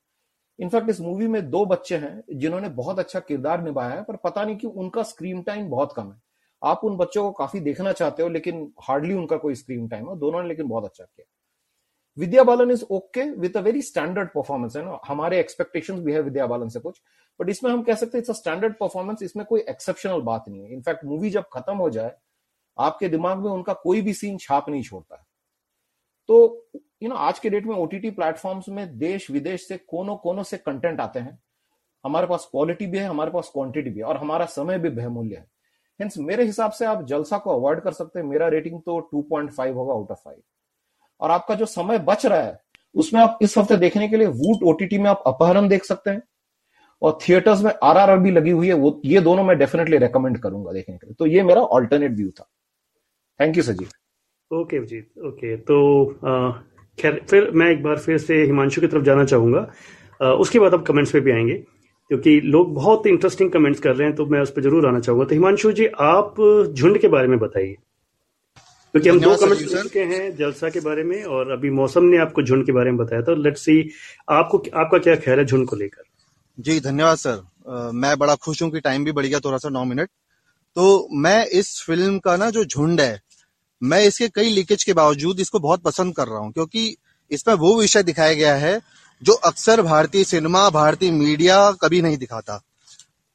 इनफैक्ट 0.59 0.91
इस 0.91 1.01
मूवी 1.01 1.27
में 1.27 1.51
दो 1.51 1.65
बच्चे 1.67 1.97
हैं 1.97 2.23
जिन्होंने 2.35 2.69
बहुत 2.75 2.99
अच्छा 2.99 3.21
किरदार 3.21 3.63
निभाया 3.63 3.91
है 3.91 4.03
पर 4.03 4.17
पता 4.17 4.45
नहीं 4.45 4.57
कि 4.57 4.67
उनका 4.67 5.03
स्क्रीन 5.03 5.43
टाइम 5.43 5.69
बहुत 5.71 5.93
कम 5.93 6.11
है। 6.13 6.21
आप 6.63 6.85
उन 6.85 6.97
बच्चों 6.97 7.23
को 7.23 7.31
काफ़ी 7.35 7.61
देखना 7.61 7.93
चाहते 7.93 8.23
हो, 8.23 8.29
लेकिन 8.29 8.73
हार्डली 8.83 9.15
उनका 9.15 9.37
कोई 9.37 9.55
स्क्रीन 9.55 9.89
टाइम 9.89 10.09
है। 10.11 10.17
दोनों 10.19 10.43
ने 10.43 10.49
लेकिन 10.49 10.69
बहुत 10.69 10.85
अच्छा 10.85 11.05
किया। 11.05 11.27
Vidya 12.19 12.43
Balan 12.45 12.71
is 12.71 12.85
okay 12.85 13.23
with 13.31 13.57
a 13.57 13.61
very 13.61 13.83
standard 13.83 14.29
performance 14.29 14.77
है 14.77 14.85
ना? 14.85 14.99
हमारे 15.07 15.41
एक्सपेक्टेशंस 15.41 16.01
भी 16.01 16.13
है 16.13 16.21
विद्या 16.21 16.47
बालन 16.47 16.69
से 16.69 16.81
कुछ 16.81 17.01
बट 17.41 17.49
इसमें 17.49 17.71
हम 17.71 17.83
कह 17.83 17.95
सकते 17.95 18.19
हैं 18.19 18.23
इट्स 18.23 18.31
अ 18.31 18.35
स्टैंडर्ड 18.35 18.75
परफॉर्मेंस 18.75 19.23
इसमें 19.23 19.45
कोई 19.47 19.61
एक्सेप्शनल 19.61 20.21
बात 20.21 20.45
नहीं 20.49 20.63
है। 20.63 20.73
इनफैक्ट 20.73 21.05
मूवी 21.05 21.31
जब 21.31 21.45
खत्म 21.53 21.77
हो 21.77 21.91
जाए, 21.91 22.15
आपके 22.79 23.09
दिमाग 23.09 23.39
में 23.39 23.51
उनका 23.51 23.73
कोई 23.73 24.01
भी 24.01 24.13
सीन 24.15 24.39
छाप 24.39 24.69
नहीं 24.69 24.83
छोड़ता। 24.83 25.17
है 25.17 25.25
तो 26.29 26.69
यू 27.03 27.09
नो 27.09 27.15
आज 27.15 27.39
के 27.39 27.51
डेट 27.51 27.67
में 27.67 27.75
ओटीटी 27.75 28.11
प्लेटफॉर्म्स 28.11 28.69
में 28.69 28.99
देश, 28.99 29.31
विदेश 29.31 29.67
से 29.69 29.77
कोनों 29.79 30.17
कोनों 30.17 30.43
से 30.43 30.57
कंटेंट 30.57 31.01
आते 31.01 31.21
हैं। 31.21 31.39
हमारे 32.05 32.27
पास 32.27 32.49
क्वालिटी 32.51 32.87
भी 32.87 32.99
है, 32.99 33.05
हमारे 33.05 33.31
पास 33.31 33.51
क्वांटिटी 33.53 33.91
भी 33.91 34.01
है, 34.01 34.07
और 34.07 34.17
हमारा 34.17 34.47
समय 34.47 34.79
भी 34.79 34.91
बहुमूल्य 34.91 35.37
है। 35.37 35.47
हेंस 36.01 36.15
मेरे 36.19 36.45
हिसाब 36.45 36.71
से 36.71 36.85
आप 36.85 37.05
जलसा 37.07 37.39
को 37.39 37.51
अवॉइड 37.51 37.81
कर 37.81 37.93
सकते 37.93 38.19
हैं। 38.21 38.27
मेरा 38.27 38.49
रेटिंग 38.49 38.81
तो 38.81 39.01
2.5 39.15 39.75
होगा 39.75 39.93
आउट 39.95 40.11
ऑफ़ 40.11 40.19
5 40.19 40.41
और 41.21 41.31
आपका 41.31 41.55
जो 41.55 41.67
समय 41.67 41.99
बच 42.01 42.27
रहा 42.27 42.41
है, 42.41 42.59
उसमें 42.95 43.21
आप 43.21 43.39
इस 43.43 43.57
हफ़्ते 43.59 43.77
देखने 43.77 44.09
के 44.09 44.17
लिए 44.17 44.27
वूट 44.27 44.63
ओटीटी 44.69 44.99
में 44.99 45.11
आप 45.11 45.23
अपहरण 45.27 45.69
देख 45.69 45.85
सकते 45.85 46.11
हैं। 46.11 46.23
और 47.03 47.19
थिएटर्स 47.21 47.63
में 47.63 47.71
आरआरआर 47.83 48.19
भी 48.19 48.31
लगी 48.31 48.51
हुई 48.51 48.69
है, 48.69 48.75
वो, 48.75 49.01
ये 49.05 49.21
दोनों 49.21 49.45
मैं 49.45 49.57
डेफिनेटली 49.59 49.99
रेकमेंड 49.99 50.39
करूँगा 50.39 50.73
देखने 50.73 50.97
के 50.97 51.07
लिए। 51.07 51.15
तो 51.15 51.27
ये 51.27 51.43
मेरा 51.43 51.61
ऑल्टरनेट 51.61 52.13
व्यू 52.13 52.31
था। 52.31 52.49
Thank 53.41 53.57
you 53.57 53.63
Sajeev 53.63 53.89
okay 54.51 54.77
Abhijeet 54.77 55.25
okay 55.27 55.57
तो 55.57 56.05
खैर, 56.99 57.21
फिर 57.31 57.51
मैं 57.51 57.71
एक 57.71 57.83
बार 57.83 57.99
फिर 57.99 58.19
से 58.19 58.43
हिमांशु 58.43 58.81
की 58.81 58.87
तरफ़ 58.87 59.05
जाना 59.05 59.25
चाहूँगा। 59.25 60.35
उसके 60.35 60.59
बाद 60.59 60.75
अब 60.75 60.87
कमेंट्स 60.87 61.13
पे 61.13 61.21
भी 61.21 61.31
आएँगे। 61.31 61.63
क्योंकि 62.11 62.41
लोग 62.43 62.75
बहुत 62.75 63.07
इंटरेस्टिंग 63.07 63.51
कमेंट्स 63.53 63.81
कर 63.81 63.95
रहे 63.97 64.09
हैं 64.09 64.17
तो 64.17 64.27
मैं 64.27 64.41
उस 64.41 64.51
पर 64.51 64.63
ज़रूर 64.63 64.87
आना 64.89 65.01
चाहूँगा। 65.01 65.25
तो 65.25 65.35
हिमांशु 65.35 65.73
जी 65.73 65.87
आप 66.03 66.35
झुंड 66.73 66.99
के 67.01 67.09
बारे 67.09 67.29
में 67.29 67.39
बताइए। 67.39 67.77
क्योंकि 68.95 69.09
हम 69.09 69.21
दो 69.21 69.35
कमेंट 69.37 69.61
कर 69.61 69.83
चुके 69.83 70.03
हैं 70.05 70.37
जलसा 70.37 70.69
के 70.71 70.81
बारे 70.81 71.03
में 71.05 71.23
और 71.25 71.51
अभी 71.53 71.71
मौसम 71.73 72.05
ने 72.05 72.19
आपको 72.19 72.43
झुंड 72.43 72.65
के 72.67 72.73
बारे 72.73 72.91
में 72.91 72.99
बताया 72.99 73.23
था। 73.23 73.35
लेट्स 73.37 73.61
सी 73.61 73.79
आपको 74.31 74.63
आपका 74.75 74.99
क्या 74.99 75.17
ख्याल 75.17 75.39
है 75.39 75.45
झुंड 75.45 75.67
को 75.69 75.77
लेकर? 75.77 76.03
जी 76.59 76.79
धन्यवाद 76.81 77.17
सर। 77.19 77.43
आ, 77.69 77.91
मैं 77.93 78.17
बड़ा 78.19 78.35
खुश 78.37 78.63
हूँ 78.63 78.71
कि 78.71 78.81
टाइम 78.81 79.05
भी 79.05 79.13
बढ़ 79.13 79.27
गया 79.27 79.41
थोड़ा 79.41 79.59
सा 79.59 79.69
नौ 79.69 79.85
मिनट 79.85 80.11
तो 80.77 81.09
मैं 81.13 81.45
इस 81.59 81.83
फ़िल्म 81.87 82.19
का 82.19 82.37
ना 82.37 82.51
जो 82.51 82.65
झुंड 82.65 83.01
है 83.01 83.21
मैं 83.83 84.03
इसके 84.05 84.29
कई 84.29 84.51
लीकेज 84.51 84.85
के 84.85 84.93
बावजूद 84.95 85.41
इसको 85.41 85.59
बहुत 85.59 85.83
पसंद 85.83 86.15
कर 86.17 86.29
रहा 86.29 86.39
हूँ 86.39 86.53
क्योंकि 86.53 86.97
इसमें 87.31 87.55
वो 87.57 87.79
विषय 87.81 88.03
दिखाया 88.03 88.35
गया 88.35 88.55
है 88.55 88.81
जो 89.23 89.33
अक्सर 89.33 89.83
भारतीय 89.83 90.25
सिनेमा, 90.25 90.71
भारतीय 90.71 91.11
मीडिया 91.11 91.73
कभी 91.73 92.03
नहीं 92.03 92.17
दिखाता। 92.19 92.63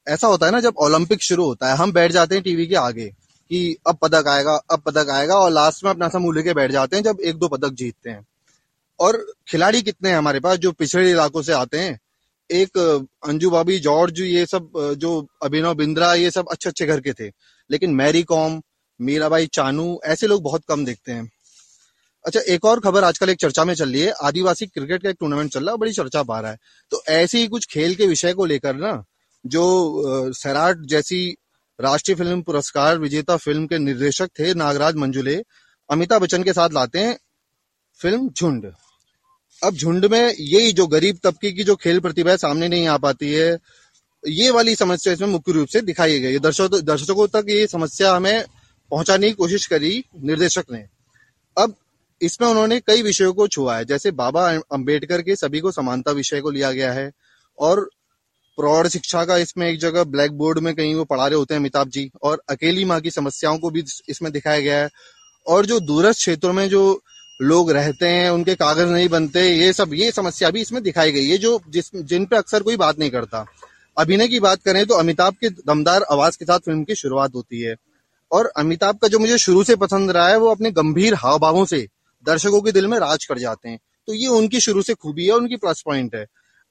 ऐसा 0.08 0.28
होता 0.28 0.46
है 0.46 0.52
ना, 0.52 0.60
जब 0.60 0.74
ओलंपिक 0.78 1.24
शुरू 1.24 1.46
होता 1.46 1.70
है, 1.70 1.78
हम 1.78 1.92
बैठ 1.92 2.12
जाते 2.12 2.36
हैं 2.36 2.44
टीवी 2.44 2.68
के 2.68 2.76
आगे 2.76 3.10
कि 3.50 3.78
अब 3.88 3.98
पदक 4.02 4.28
आएगा, 4.28 4.54
अब 4.72 4.82
पदक 4.82 5.10
आएगा 5.10 5.36
और 5.36 5.52
लास्ट 5.52 5.84
में 5.84 5.92
अपना 5.92 6.10
समूह 6.10 6.36
लेके 6.36 6.54
बैठ 6.54 6.72
जाते 6.72 6.96
हैं 6.96 7.04
जब 7.04 7.18
एक 7.22 7.36
दो 7.36 7.48
पदक 7.48 7.70
जीतते 7.70 8.10
हैं। 8.10 8.26
और 9.00 9.34
खिलाड़ी 9.48 9.82
कितने 9.82 10.10
हैं 10.10 10.18
हमारे 10.18 10.40
पास 10.40 10.58
जो 10.58 10.72
पिछड़े 10.72 11.12
इलाकों 11.12 11.42
से 11.42 11.54
आते 11.54 11.80
हैं? 11.80 12.00
एक, 12.52 12.78
अंजू 13.28 13.50
बाबी, 13.50 13.80
जॉर्ज, 13.80 14.22
ये 14.22 14.46
सब, 14.46 14.94
जो 14.98 15.28
अभिनव 15.44 15.74
बिंद्रा, 15.74 16.14
ये 16.14 16.32
सब 16.32 16.48
अच्छे 16.52 16.70
अच्छे 16.70 16.86
घर 16.86 17.00
के 17.00 17.14
थे। 17.14 17.32
लेकिन 17.72 17.92
मैरी 17.92 18.24
कॉम 18.24 18.62
मीराबाई 19.02 19.48
चानू, 19.48 20.02
ऐसे 20.06 20.28
लोग 20.28 20.44
बहुत 20.44 20.64
कम 20.68 20.86
देखते 20.86 21.12
हैं। 21.12 21.32
अच्छा 22.26 22.40
एक 22.48 22.66
और 22.66 22.80
खबर 22.80 23.04
आजकल 23.04 23.30
एक 23.30 23.38
चर्चा 23.40 23.64
में 23.66 23.74
चल 23.76 23.92
रही 23.92 24.02
है। 24.02 24.12
आदिवासी 24.24 24.66
क्रिकेट 24.68 25.04
का 25.04 25.10
एक 25.10 25.16
टूर्नामेंट 25.20 25.52
चल 25.52 25.64
रहा 25.64 25.72
है, 25.72 25.78
बड़ी 25.78 25.92
चर्चा 25.94 26.24
पा 26.24 26.40
रहा 26.40 26.52
है। 26.52 26.58
तो 26.92 27.04
ऐसे 27.10 27.40
ही 27.40 27.48
कुछ 27.48 27.66
खेल 27.66 27.96
के 27.96 28.08
विषय 28.08 28.34
को 28.34 28.46
लेकर 28.46 28.76
ना, 28.76 29.04
जो 29.46 30.34
सैराट 30.34 30.86
जैसी 30.86 31.38
राष्ट्रीय 31.80 32.16
फ़िल्म 32.16 32.42
पुरस्कार 32.42 32.98
विजेता 33.00 33.38
फ़िल्म 33.38 33.66
के 33.68 33.78
निर्देशक 33.80 34.30
थे 34.40 34.54
नागराज 34.54 34.96
मंजुले, 34.96 35.42
अमिताभ 35.90 36.22
बच्चन 36.22 36.44
के 36.44 36.54
साथ 36.54 36.70
लाते 36.70 37.00
हैं 37.00 37.18
फ़िल्म 38.00 38.30
झुंड। 38.30 38.72
अब 39.62 39.76
झुंड 39.76 40.06
में 40.06 40.22
यही 40.32 40.72
जो 40.72 40.88
गरीब 40.88 41.20
तबके 41.24 41.52
की 41.52 41.64
जो 41.64 41.76
खेल 41.76 42.00
प्रतिभा 42.00 42.36
सामने 42.38 42.68
नहीं 42.68 42.88
आ 42.88 42.98
पाती 43.00 43.32
है, 43.32 43.58
ये 44.24 44.50
वाली 44.52 44.76
समस्या 44.76 45.14
इसमें 45.14 45.28
मुख्य 45.28 45.52
रूप 45.52 45.68
से 45.68 45.82
दिखाई 45.82 46.20
गई 46.20 46.40
दर्शकों 46.40 46.84
दर्शकों 46.86 47.28
तक 47.30 47.46
ये 47.50 47.68
समस्या 47.68 48.14
हमें 48.16 48.44
पहुँचाने 48.92 49.28
की 49.28 49.34
कोशिश 49.34 49.66
करी, 49.66 50.04
निर्देशक 50.18 50.72
ने। 50.72 50.86
अब 51.58 51.76
इसमें 52.22 52.48
उन्होंने 52.48 52.80
कई 52.80 53.02
विषयों 53.02 53.34
को 53.34 53.48
छुआ 53.48 53.78
है, 53.78 53.86
जैसे 53.86 54.12
बाबा 54.14 54.50
अंबेडकर 54.72 55.22
के 55.22 55.36
सभी 55.36 55.60
को 55.60 55.72
समानता 55.72 56.12
विषय 56.14 56.42
को 56.42 56.50
लिया 56.52 56.72
गया 56.72 56.92
है 56.94 57.12
और 57.58 57.90
प्रौढ़ 58.58 58.88
शिक्षा 58.88 59.24
का 59.26 59.38
इसमें 59.38 59.68
एक 59.68 59.80
जगह 59.80 60.04
ब्लैक 60.06 60.32
बोर्ड 60.34 60.60
में 60.60 60.74
कहीं 60.76 60.94
वो 60.96 61.04
पढ़ा 61.06 61.28
रहे 61.28 61.38
होते 61.38 61.54
हैं 61.54 61.60
अमिताभ 61.60 61.90
जी 61.90 62.10
और 62.24 62.42
अकेली 62.50 62.86
माँ 62.86 63.00
की 63.02 63.12
समस्याओं 63.12 63.58
को 63.58 63.70
भी 63.70 63.84
इसमें 64.10 64.32
दिखाया 64.32 64.60
गया 64.60 64.78
है 64.78 64.90
और 65.46 65.66
जो 65.66 65.80
दूरस्थ 65.82 66.20
क्षेत्रों 66.20 66.54
में 66.54 66.68
जो 66.70 67.02
लोग 67.40 67.72
रहते 67.72 68.08
हैं, 68.08 68.30
उनके 68.30 68.56
कागज़ 68.56 68.90
नहीं 68.90 69.08
बनते, 69.10 69.42
ये 69.42 69.72
सब, 69.74 69.94
ये 69.94 70.12
समस्या 70.12 70.50
भी 70.50 70.62
इसमें 70.62 70.82
दिखाई 70.84 71.12
गई 71.12 71.28
है 71.28 71.38
जो 71.38 71.60
जिस, 71.70 71.90
जिन 71.96 72.26
पे 72.26 72.36
अक्सर 72.36 72.64
कोई 72.64 72.78
बात 72.78 73.00
नहीं 73.00 73.10
करता। 73.12 73.46
अभिनय 73.98 74.28
की 74.28 74.40
बात 74.40 74.62
करें 74.66 74.86
तो 74.86 74.96
अमिताभ 74.96 75.36
के 75.36 75.50
दमदार 75.50 76.04
आवाज़ 76.12 76.38
के 76.38 76.46
साथ 76.46 76.60
फ़िल्म 76.60 76.84
की 76.84 76.96
शुरुआत 76.96 77.36
होती 77.36 77.62
है 77.62 77.76
और 78.32 78.52
अमिताभ 78.58 78.98
का 78.98 79.08
जो 79.08 79.20
मुझे 79.20 79.38
शुरू 79.38 79.64
से 79.64 79.76
पसंद 79.78 80.12
रहा 80.12 80.28
है, 80.28 80.38
वो 80.38 80.52
अपने 80.52 80.72
गंभीर 80.74 81.14
हाव 81.16 81.40
भावों 81.40 81.66
से 81.66 81.88
दर्शकों 82.24 82.62
के 82.62 82.72
दिल 82.72 82.88
में 82.88 82.98
राज 83.00 83.26
कर 83.26 83.38
जाते 83.38 83.70
हैं। 83.70 83.80
तो 84.08 84.14
ये 84.14 84.28
उनकी 84.28 84.60
शुरू 84.60 84.82
से 84.82 84.94
खूबी 84.94 85.26
है, 85.26 85.34
उनकी 85.34 85.56
प्लस 85.56 85.82
पॉइंट 85.86 86.16
है। 86.16 86.26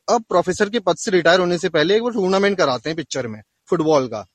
अब 0.09 0.25
प्रोफेसर 0.29 0.69
के 0.71 0.81
पद 0.81 0.97
से 0.97 1.11
रिटायर 1.11 1.41
होने 1.41 1.59
से 1.59 1.69
पहले 1.69 1.97
एक 1.97 2.03
वो 2.03 2.11
टूर्नामेंट 2.11 2.57
कराते 2.59 2.91
हैं 2.91 2.97
पिक्चर 2.97 3.27
में 3.27 3.41
फुटबॉल 3.69 4.07
का। 4.07 4.27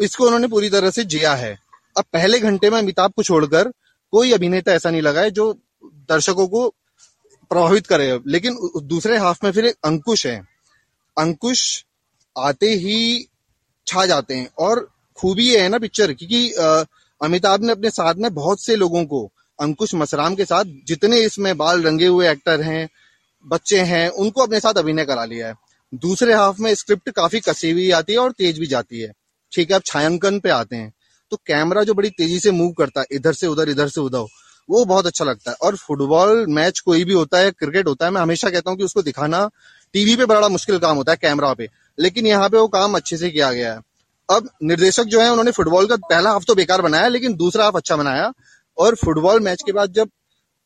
इसको 0.00 0.24
उन्होंने 0.24 0.48
पूरी 0.48 0.70
तरह 0.70 0.90
से 0.90 1.04
जिया 1.04 1.34
है। 1.34 1.58
अब 1.98 2.04
पहले 2.12 2.38
घंटे 2.40 2.70
में 2.70 2.78
अमिताभ 2.78 3.12
को 3.16 3.22
छोड़कर 3.22 3.68
कोई 4.12 4.32
अभिनेता 4.32 4.72
ऐसा 4.72 4.90
नहीं 4.90 5.02
लगा 5.02 5.20
है 5.20 5.30
जो 5.30 5.52
दर्शकों 5.84 6.46
को 6.48 6.68
प्रभावित 7.50 7.86
करे। 7.86 8.18
लेकिन 8.26 8.58
दूसरे 8.82 9.18
हाफ़ 9.18 9.38
में 9.44 9.50
फिर 9.52 9.66
एक 9.66 9.76
अंकुश 9.84 10.26
है। 10.26 10.36
अंकुश 11.18 11.84
आते 12.36 12.70
ही 12.74 13.28
छा 13.86 14.06
जाते 14.06 14.34
हैं। 14.34 14.48
और 14.58 14.88
खूबी 15.16 15.54
है 15.54 15.68
ना 15.68 15.78
पिक्चर 15.78 16.12
क्योंकि 16.12 16.50
अमिताभ 17.20 17.62
ने 17.62 17.72
अपने 17.72 17.90
साथ 17.90 18.14
में 18.14 18.32
बहुत 18.34 18.60
से 18.60 18.76
लोगों 18.76 19.04
को 19.04 19.30
अंकुश 19.60 19.94
मसराम 19.94 20.34
के 20.34 20.44
साथ 20.44 20.64
जितने 20.86 21.20
इसमें 21.20 21.56
बाल 21.56 21.82
रंगे 21.82 22.06
हुए 22.06 22.30
एक्टर 22.30 22.60
हैं, 22.60 22.88
बच्चे 23.46 23.80
हैं, 23.80 24.08
उनको 24.08 24.42
अपने 24.42 24.60
साथ 24.60 24.74
अभिनय 24.74 25.04
करा 25.04 25.24
लिया 25.24 25.48
है। 25.48 25.54
दूसरे 25.94 26.34
हाफ़ 26.34 26.56
में 26.60 26.74
स्क्रिप्ट 26.74 27.10
काफ़ी 27.10 27.40
कसी 27.40 27.70
हुई 27.70 27.90
आती 27.90 28.12
है 28.12 28.18
और 28.18 28.32
तेज 28.32 28.58
भी 28.58 28.66
जाती 28.66 29.00
है। 29.00 29.12
ठीक 29.52 29.70
है 29.70 29.76
अब 29.76 29.82
छायांकन 29.86 30.40
पे 30.40 30.50
आते 30.50 30.76
हैं। 30.76 30.92
तो 31.30 31.36
कैमरा 31.36 31.82
जो 31.82 31.94
बड़ी 31.94 32.10
तेज़ी 32.10 32.40
से 32.40 32.50
मूव 32.50 32.72
करता 32.72 33.00
है, 33.00 33.06
इधर 33.12 33.32
से 33.32 33.46
उधर, 33.46 33.68
इधर 33.68 33.88
से 33.88 34.00
उधर, 34.00 34.26
वो 34.70 34.84
बहुत 34.84 35.06
अच्छा 35.06 35.24
लगता 35.24 35.50
है। 35.50 35.56
और 35.62 35.76
फुटबॉल 35.76 36.46
मैच 36.46 36.80
कोई 36.80 37.04
भी 37.04 37.12
होता 37.12 37.38
है 37.38 37.50
क्रिकेट 37.50 37.86
होता 37.86 38.06
है, 38.06 38.12
मैं 38.12 38.22
हमेशा 38.22 38.50
कहता 38.50 38.70
हूँ 38.70 38.78
कि 38.78 38.84
उसको 38.84 39.02
दिखाना 39.02 39.50
टीवी 39.92 40.16
पे 40.16 40.24
बड़ा 40.24 40.48
मुश्किल 40.48 40.78
काम 40.78 40.96
होता 40.96 41.12
है 41.12 41.18
कैमरा 41.22 41.54
पे। 41.54 41.68
लेकिन 41.98 42.26
यहाँ 42.26 42.48
पे 42.48 42.56
वो 42.56 42.68
काम 42.68 42.94
अच्छे 42.94 43.16
से 43.16 43.30
किया 43.30 43.52
गया 43.52 43.72
है। 43.74 43.80
अब 44.30 44.50
निर्देशक 44.62 45.04
जो 45.04 45.20
है, 45.20 45.30
उन्होंने 45.30 45.50
फुटबॉल 45.50 45.86
का 45.86 45.96
पहला 45.96 46.30
हाफ़ 46.30 46.44
तो 46.44 46.54
बेकार 46.54 46.82
बनाया, 46.82 47.08
लेकिन 47.08 47.34
दूसरा 47.34 47.64
हाफ़ 47.64 47.76
अच्छा 47.76 47.96
बनाया। 47.96 48.32
और 48.78 48.94
फुटबॉल 48.94 49.40
मैच 49.40 49.62
के 49.62 49.72
बाद 49.72 49.92
जब 49.92 50.10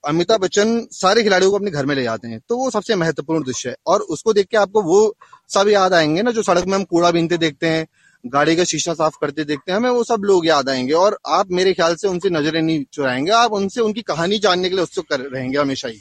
अमिताभ 0.05 0.41
बच्चन 0.41 0.81
सारे 0.93 1.23
खिलाड़ियों 1.23 1.51
को 1.51 1.57
अपने 1.59 1.71
घर 1.71 1.87
में 1.87 1.95
ले 1.95 2.03
जाते 2.03 2.29
हैं 2.29 2.41
तो 2.49 2.57
वो 2.57 2.71
सबसे 2.71 2.95
महत्वपूर्ण 2.97 3.45
दृश्य 3.45 3.69
है। 3.69 3.77
और 3.87 4.01
उसको 4.03 4.33
देख 4.33 4.47
के 4.47 4.57
आपको 4.57 4.83
वो 4.83 5.15
सब 5.51 5.69
याद 5.69 5.95
आएँगे 5.95 6.23
ना, 6.23 6.31
जो 6.33 6.43
सड़क 6.43 6.67
में 6.67 6.75
हम 6.75 6.85
कूड़ा 6.85 7.11
बीनते 7.11 7.39
देखते 7.39 7.69
हैं, 7.69 7.87
गाड़ी 8.25 8.55
का 8.57 8.65
शीशा 8.65 8.95
साफ़ 8.95 9.17
करते 9.21 9.45
देखते 9.45 9.73
हैं, 9.73 9.79
हमें 9.79 9.91
वो 9.91 10.05
सब 10.05 10.23
लोग 10.25 10.47
याद 10.47 10.69
आएँगे। 10.69 10.93
और 10.93 11.19
आप 11.29 11.51
मेरे 11.51 11.73
ख्याल 11.75 11.95
से 11.97 12.09
उनसे 12.09 12.31
नज़रें 12.31 12.61
नहीं 12.63 12.85
चुराएँगे, 12.93 13.31
आप 13.33 13.53
उनसे 13.53 13.81
उनकी 13.81 14.03
कहानी 14.05 14.39
जानने 14.39 14.69
के 14.69 14.75
लिए 14.75 14.85
उत्सुक 14.85 15.07
कर 15.09 15.21
रहेंगे 15.23 15.59
हमेशा 15.59 15.89
ही। 15.89 16.01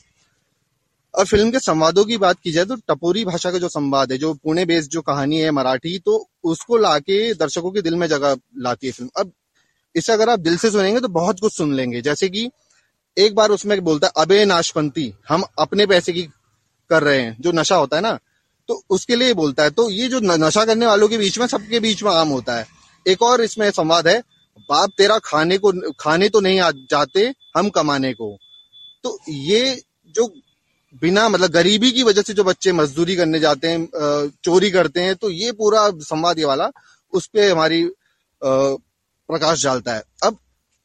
और 1.14 1.26
फ़िल्म 1.26 1.52
के 1.52 1.60
संवादों 1.60 2.04
की 2.06 2.18
बात 2.18 2.38
की 2.40 2.52
जाए 2.52 2.66
तो 2.66 2.76
टपोरी 2.88 3.26
भाषा 3.26 3.52
का 3.52 3.58
जो 3.58 3.70
संवाद 3.70 4.12
है, 4.12 4.18
जो 4.18 4.34
पुणे 4.34 4.66
बेस्ड 4.66 4.92
जो 4.92 5.02
कहानी 5.02 5.40
है 5.40 5.52
मराठी 5.52 5.98
तो 6.00 6.26
उसको 6.44 6.78
लाके 6.78 7.34
दर्शकों 7.34 7.72
के 7.72 7.82
दिल 7.82 7.96
में 7.96 8.08
जगह 8.08 8.36
लाती 8.58 8.88
है 8.88 8.94
फ़िल्म। 8.94 9.10
अब 9.18 9.32
इसे 9.96 10.14
अगर 10.14 10.30
आप 10.30 10.40
दिल 10.40 10.58
से 10.58 10.72
सुनेंगे 10.72 11.00
तो 11.00 11.08
बहुत 11.10 11.40
कुछ 11.40 11.54
सुन 11.54 11.74
लेंगे। 11.76 12.02
जैसे 12.02 12.30
कि 12.30 12.50
एक 13.18 13.36
बार 13.36 13.52
उसमें 13.52 13.84
बोलता 13.84 14.08
है, 14.08 14.14
अबे 14.18 14.44
नाशपंती 14.46 15.14
हम 15.30 15.44
अपने 15.60 15.86
पैसे 15.86 16.14
की 16.14 16.24
कर 16.90 17.04
रहे 17.04 17.22
हैं, 17.22 17.36
जो 17.40 17.52
नशा 17.52 17.76
होता 17.76 17.96
है 17.98 18.02
ना। 18.04 18.18
तो 18.70 18.82
उसके 18.90 19.16
लिए 19.16 19.34
बोलता 19.34 19.64
है 19.64 19.70
तो 19.72 19.90
ये 19.92 20.08
जो 20.08 20.20
नशा 20.22 20.66
करने 20.66 20.86
वालों 20.86 21.08
के 21.08 21.18
बीच 21.18 21.38
में, 21.40 21.46
सबके 21.48 21.80
बीच 21.80 22.04
में 22.04 22.12
आम 22.12 22.30
होता 22.30 22.56
है। 22.56 22.66
एक 23.06 23.22
और 23.22 23.42
इसमें 23.42 23.70
संवाद 23.72 24.08
है, 24.08 24.20
बाप 24.70 24.92
तेरा 24.98 25.18
खाने 25.20 25.58
को, 25.58 25.72
खाने 26.00 26.30
तो 26.30 26.40
नहीं 26.40 26.60
जाते 26.92 27.34
हम 27.58 27.70
कमाने 27.72 28.14
को। 28.14 28.38
तो 29.04 29.18
ये 29.30 29.82
जो 30.16 30.28
बिना 31.02 31.28
मतलब 31.30 31.52
गरीबी 31.52 31.92
की 31.92 32.04
वजह 32.04 32.22
से 32.22 32.34
जो 32.34 32.44
बच्चे 32.44 32.72
मजदूरी 32.72 33.16
करने 33.16 33.40
जाते 33.40 33.68
हैं 33.68 34.30
चोरी 34.44 34.72
करते 34.72 35.02
हैं 35.02 35.16
तो 35.16 35.30
ये 35.32 35.52
पूरा 35.54 35.90
संवाद 36.04 36.40
ये 36.40 36.46
वाला, 36.46 36.70
उस 37.14 37.28
पर 37.28 37.52
हमारी 37.52 37.84
प्रकाश 39.30 39.64
डालता 39.64 39.94
है। 39.94 40.04
अब 40.24 40.38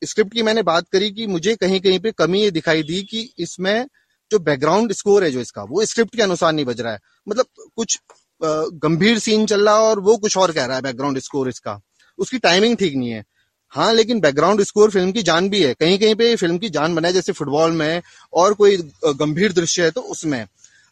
स्क्रिप्ट 0.03 0.33
की 0.35 0.43
मैंने 0.43 0.63
बात 0.65 0.89
करी 0.93 1.11
कि 1.11 1.27
मुझे 1.27 1.55
कहीं 1.57 1.81
कहीं 1.81 1.99
पे 2.01 2.11
कमी 2.13 2.41
ये 2.43 2.51
दिखाई 2.51 2.83
दी 2.83 3.03
कि 3.03 3.29
इसमें 3.39 3.87
जो 4.31 4.39
बैकग्राउंड 4.41 4.93
स्कोर 4.93 5.25
है 5.25 5.31
जो 5.31 5.41
इसका, 5.41 5.63
वो 5.63 5.85
स्क्रिप्ट 5.85 6.17
के 6.17 6.23
अनुसार 6.23 6.53
नहीं 6.53 6.65
बज 6.65 6.81
रहा 6.81 6.93
है। 6.93 6.99
मतलब 7.27 7.47
कुछ 7.77 7.99
गंभीर 8.41 9.19
सीन 9.19 9.45
चल 9.47 9.65
रहा 9.67 9.75
है 9.75 9.83
और 9.83 10.01
वो 10.01 10.17
कुछ 10.19 10.37
और 10.39 10.53
कह 10.53 10.65
रहा 10.65 10.77
है 10.77 10.83
बैकग्राउंड 10.83 11.19
स्कोर 11.19 11.49
इसका। 11.49 11.81
उसकी 12.19 12.39
टाइमिंग 12.39 12.77
ठीक 12.77 12.95
नहीं 12.97 13.11
है। 13.11 13.25
हाँ 13.73 13.93
लेकिन 13.95 14.21
बैकग्राउंड 14.21 14.63
स्कोर 14.63 14.91
फ़िल्म 14.91 15.13
की 15.13 15.23
जान 15.23 15.49
भी 15.51 15.63
है। 15.63 15.73
कहीं 15.75 15.99
कहीं 15.99 16.15
पे 16.15 16.35
फ़िल्म 16.37 16.59
की 16.59 16.69
जान 16.71 16.95
बनाए 16.95 17.13
जैसे 17.13 17.33
फुटबॉल 17.33 17.73
में 17.73 18.03
और 18.33 18.55
कोई 18.55 18.77
गंभीर 19.07 19.53
दृश्य 19.53 19.85
है 19.85 19.91
तो 19.91 20.01
उसमें। 20.01 20.45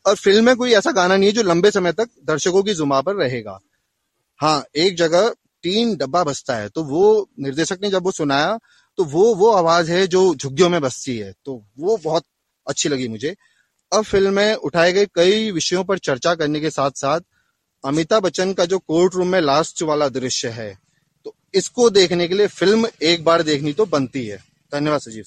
और 0.04 0.14
फ़िल्म 0.16 0.44
में 0.44 0.56
कोई 0.56 0.72
ऐसा 0.72 0.90
गाना 0.92 1.16
नहीं 1.16 1.28
है 1.28 1.34
जो 1.34 1.42
लंबे 1.42 1.70
समय 1.70 1.92
तक 1.92 2.08
दर्शकों 2.26 2.62
की 2.62 2.74
जुमा 2.74 3.00
पर 3.00 3.14
रहेगा। 3.14 3.58
हाँ 4.40 4.64
एक 4.76 4.96
जगह 4.96 5.32
तीन 5.64 5.94
डब्बा 5.96 6.22
बसता 6.24 6.56
है 6.56 6.68
तो 6.68 6.82
वो 6.84 7.28
निर्देशक 7.40 7.78
ने 7.82 7.90
जब 7.90 8.04
वो 8.04 8.12
सुनाया 8.12 8.58
तो 8.98 9.04
वो 9.06 9.34
वो 9.34 9.50
आवाज़ 9.52 9.90
है 9.92 10.06
जो 10.06 10.34
झुग्गियों 10.34 10.68
में 10.68 10.80
बसती 10.80 11.16
है 11.18 11.32
तो 11.44 11.62
वो 11.78 11.96
बहुत 11.96 12.24
अच्छी 12.66 12.88
लगी 12.88 13.08
मुझे। 13.08 13.34
अब 13.92 14.04
फ़िल्म 14.04 14.32
में 14.34 14.54
उठाए 14.54 14.92
गए 14.92 15.06
कई 15.14 15.50
विषयों 15.50 15.84
पर 15.84 15.98
चर्चा 16.00 16.34
करने 16.34 16.60
के 16.60 16.70
साथ 16.70 16.90
साथ 16.96 17.20
अमिताभ 17.84 18.22
बच्चन 18.22 18.52
का 18.52 18.64
जो 18.64 18.78
कोर्ट 18.78 19.14
रूम 19.14 19.28
में 19.28 19.40
लास्ट 19.40 19.82
वाला 19.82 20.08
दृश्य 20.10 20.48
है 20.50 20.72
तो 21.26 21.34
इसको 21.54 21.88
देखने 21.90 22.28
के 22.28 22.34
लिए 22.34 22.46
फ़िल्म 22.48 22.88
एक 23.02 23.24
बार 23.24 23.42
देखनी 23.42 23.72
तो 23.72 23.86
बनती 23.86 24.26
है। 24.26 24.36
धन्यवाद 24.72 25.00
सजीव 25.00 25.24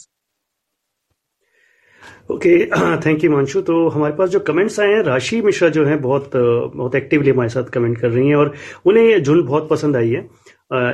ओके 2.29 2.57
थैंक 3.05 3.23
यू 3.23 3.31
मानशु 3.31 3.61
तो 3.61 3.87
हमारे 3.89 4.13
पास 4.15 4.29
जो 4.29 4.39
कमेंट्स 4.39 4.79
आए 4.79 4.91
हैं 4.93 5.01
राशि 5.03 5.41
मिश्रा 5.41 5.69
जो 5.69 5.85
है 5.85 5.95
बहुत 5.99 6.31
बहुत 6.35 6.95
एक्टिवली 6.95 7.29
हमारे 7.29 7.49
साथ 7.49 7.63
कमेंट 7.63 7.97
कर 7.97 8.09
रही 8.09 8.27
हैं 8.27 8.35
और 8.35 8.53
उन्हें 8.85 9.23
झुंड 9.23 9.43
बहुत 9.45 9.67
पसंद 9.69 9.95
आई 9.95 10.09
है। 10.09 10.21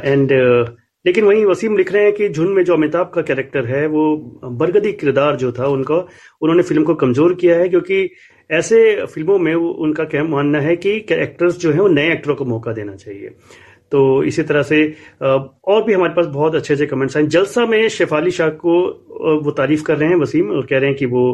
एंड 0.06 0.32
uh, 0.32 0.70
लेकिन 1.06 1.26
वहीं 1.26 1.46
वसीम 1.46 1.78
लिख 1.78 1.92
रहे 1.94 2.04
हैं 2.04 2.14
कि 2.14 2.30
झुंड 2.30 2.50
में 2.50 2.64
जो 2.64 2.74
अमिताभ 2.74 3.12
का 3.16 3.22
कैरेक्टर 3.22 3.66
है 3.66 3.86
वो 3.88 4.04
बरगदी 4.44 4.92
किरदार 4.94 5.36
जो 5.36 5.52
था 5.52 5.68
उनका 5.68 5.96
उन्होंने 6.42 6.64
फ़िल्म 6.64 6.84
को 6.84 6.96
कमज़ोर 6.96 7.34
किया 7.34 7.58
है 7.60 7.70
क्योंकि 7.70 8.10
ऐसे 8.50 9.06
फ़िल्मों 9.06 9.38
में 9.40 9.54
उनका 9.56 10.04
क्या 10.04 10.24
मानना 10.24 10.60
है 10.60 10.76
कि 10.76 11.00
कैरेक्टर्स 11.10 11.58
जो 11.58 11.72
है 11.72 11.80
वो 11.80 11.88
नए 11.88 12.12
एक्टरों 12.12 12.36
को 12.36 12.46
मौका 12.46 12.72
देना 12.74 12.96
चाहिए। 12.96 13.36
तो 13.92 14.24
इसी 14.24 14.44
तरह 14.44 14.64
से 14.64 14.82
और 15.22 15.84
भी 15.84 15.94
हमारे 15.94 16.14
पास 16.14 16.26
बहुत 16.26 16.56
अच्छे 16.56 16.74
अच्छे 16.74 16.86
कमेंट्स 16.86 17.18
आए 17.18 17.24
जलसा 17.28 17.66
में 17.66 17.88
शेफाली 17.90 18.32
शाह 18.32 18.50
को 18.64 18.80
वो 19.46 19.52
तारीफ़ 19.52 19.84
कर 19.84 19.98
रहे 19.98 20.10
हैं, 20.10 20.16
वसीम, 20.16 20.50
और 20.52 20.66
कह 20.66 20.78
रहे 20.78 20.90
हैं 20.90 20.98
कि 20.98 21.06
वो 21.06 21.30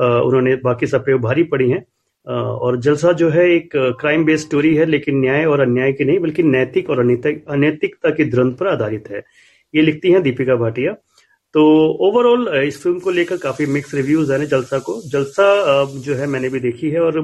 उन्होंने 0.00 0.54
बाकी 0.64 0.86
सब 0.86 1.04
पे 1.06 1.14
भारी 1.18 1.42
पड़ी 1.44 1.70
हैं। 1.70 1.84
और 2.26 2.76
जलसा 2.80 3.12
जो 3.12 3.28
है 3.30 3.48
एक 3.50 3.70
क्राइम 4.00 4.24
बेस्ड 4.24 4.46
स्टोरी 4.46 4.74
है, 4.76 4.84
लेकिन 4.86 5.20
न्याय 5.20 5.44
और 5.44 5.60
अन्याय 5.60 5.92
की 5.92 6.04
नहीं, 6.04 6.18
बल्कि 6.18 6.42
नैतिक 6.42 6.90
और 6.90 7.00
अनैतिकता 7.00 8.10
की 8.10 8.24
ध्रंत 8.24 8.56
पर 8.58 8.66
आधारित 8.68 9.08
है। 9.10 9.22
ये 9.74 9.82
लिखती 9.82 10.12
हैं 10.12 10.22
दीपिका 10.22 10.56
भाटिया। 10.56 10.94
तो 11.54 11.62
ओवरऑल 12.06 12.48
इस 12.58 12.82
फ़िल्म 12.82 12.98
को 12.98 13.10
लेकर 13.10 13.36
काफ़ी 13.36 13.66
मिक्स 13.68 13.94
रिव्यूज़ 13.94 14.32
है 14.32 14.46
जलसा 14.46 14.78
को। 14.78 15.00
जलसा 15.10 15.44
जो 15.96 16.14
है 16.14 16.26
मैंने 16.26 16.48
भी 16.48 16.60
देखी 16.60 16.90
है 16.90 17.00
और 17.00 17.20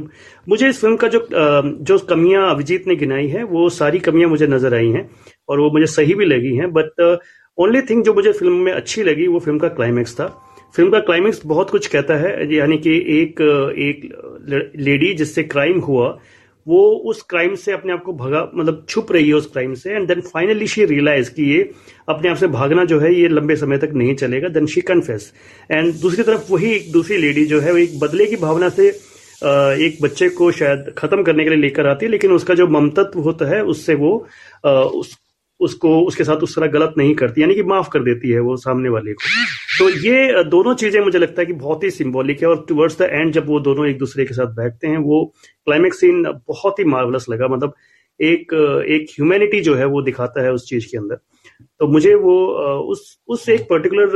मुझे 0.49 0.69
इस 0.69 0.81
फ़िल्म 0.81 0.97
का 0.97 1.09
जो 1.09 1.27
जो 1.31 1.99
कमियाँ 2.09 2.51
अभिजीत 2.51 2.87
ने 2.87 2.97
गिनाई 2.97 3.29
है, 3.29 3.43
वो 3.45 3.69
सारी 3.71 3.99
कमियाँ 4.01 4.31
मुझे 4.31 4.47
नज़र 4.47 4.75
आई 4.75 4.91
हैं 4.91 5.09
और 5.49 5.61
वो 5.61 5.71
मुझे 5.73 5.87
सही 5.89 6.15
भी 6.15 6.25
लगी 6.25 6.55
हैं 6.57 6.73
बट 6.73 7.01
ओनली 7.59 7.81
थिंग 7.83 8.03
जो 8.05 8.15
मुझे 8.15 8.33
फ़िल्म 8.33 8.57
में 8.65 8.73
अच्छी 8.73 9.03
लगी 9.03 9.27
वो 9.27 9.39
फ़िल्म 9.41 9.59
का 9.59 9.69
क्लाइमैक्स 9.71 10.15
था। 10.15 10.27
फ़िल्म 10.75 10.91
का 10.91 10.99
क्लाइमैक्स 11.01 11.41
बहुत 11.47 11.71
कुछ 11.71 11.87
कहता 11.87 12.17
है, 12.17 12.55
यानी 12.55 12.79
कि 12.79 12.97
एक 13.13 13.41
एक 13.79 14.73
लेडी 14.79 15.13
जिससे 15.15 15.43
क्राइम 15.45 15.81
हुआ 15.81 16.19
वो 16.69 16.81
उस 17.11 17.23
क्राइम 17.31 17.55
से 17.57 17.73
अपने 17.73 17.93
आप 17.93 18.03
को 18.05 18.13
भगा 18.15 18.41
मतलब 18.55 18.85
छुप 18.89 19.13
रही 19.13 19.29
है 19.29 19.35
उस 19.35 19.47
क्राइम 19.53 19.75
से 19.75 19.91
and 19.91 20.09
then 20.09 20.21
finally 20.23 20.67
she 20.67 20.85
realise 20.85 21.31
कि 21.35 21.51
ये 21.51 21.71
अपने 22.09 22.31
आप 22.31 22.37
से 22.37 22.47
भागना 22.49 22.85
जो 22.85 22.99
है, 23.01 23.15
ये 23.15 23.29
लंबे 23.29 23.57
समय 23.57 23.79
तक 23.79 23.93
नहीं 23.95 24.15
चलेगा 24.17 24.49
देन 24.49 24.67
शी 24.67 24.81
कन्फेस 24.91 25.33
एंड 25.71 25.95
दूसरी 26.01 26.23
तरफ़ 26.23 26.53
वही 26.53 26.73
एक 26.73 26.91
दूसरी 26.93 27.17
लेडी 27.19 27.45
जो 27.47 27.61
है, 27.61 27.73
वो 27.73 27.79
एक 27.79 27.99
बदले 28.01 28.27
की 28.27 28.37
भावना 28.39 28.69
से 28.71 28.89
एक 28.89 29.99
बच्चे 30.03 30.29
को 30.29 30.51
शायद 30.53 30.93
खत्म 30.99 31.23
करने 31.23 31.45
के 31.45 31.51
लिए 31.51 31.59
लेकर 31.59 31.87
आती 31.87 32.07
है, 32.07 32.11
लेकिन 32.11 32.33
उसका 32.33 32.55
जो 32.55 32.67
ममतत्व 32.69 33.21
होता 33.21 33.49
है, 33.49 33.63
उससे 33.65 33.95
वो 33.95 34.13
उस 34.65 35.17
उसको, 35.61 36.01
उसके 36.03 36.25
साथ 36.25 36.37
उस 36.37 36.57
तरह 36.57 36.67
गलत 36.69 36.95
नहीं 36.99 37.15
करती, 37.15 37.43
यानी 37.43 37.55
कि 37.55 37.63
माफ़ 37.65 37.89
कर 37.93 38.03
देती 38.03 38.31
है 38.31 38.41
वो 38.41 38.57
सामने 38.59 38.89
वाले 38.89 39.13
को। 39.13 39.29
तो 39.79 39.89
ये 40.01 40.43
दोनों 40.45 40.75
चीज़ें 40.75 41.01
मुझे 41.01 41.19
लगता 41.19 41.43
है 41.43 41.47
कि 41.47 41.53
बहुत 41.55 41.85
ही 41.85 41.91
सिंबॉलिक 41.91 42.43
है 42.43 42.49
और 42.49 42.65
टुवर्ड्स 42.69 42.99
द 42.99 43.09
एंड 43.13 43.33
जब 43.33 43.47
वो 43.47 43.61
दोनों 43.61 43.87
एक 43.87 43.99
दूसरे 43.99 44.25
के 44.25 44.35
साथ 44.35 44.55
बैठते 44.57 44.87
हैं, 44.87 44.99
वो 44.99 45.25
क्लाइमेक्स 45.67 46.01
सीन 46.01 46.23
बहुत 46.49 46.79
ही 46.79 46.85
मार्वलस 46.87 47.27
लगा। 47.31 47.49
मतलब 47.49 47.75
एक 48.21 48.53
एक 48.89 49.11
ह्यूमैनिटी 49.11 49.61
जो 49.61 49.75
है 49.75 49.85
वो 49.87 50.03
दिखाता 50.03 50.43
है 50.45 50.53
उस 50.53 50.69
चीज़ 50.69 50.87
के 50.91 50.99
अंदर। 50.99 51.19
तो 51.81 51.87
मुझे 51.89 52.15
वो 52.15 52.35
उस 52.93 53.19
उस 53.29 53.49
एक 53.49 53.67
पर्टिकुलर 53.71 54.11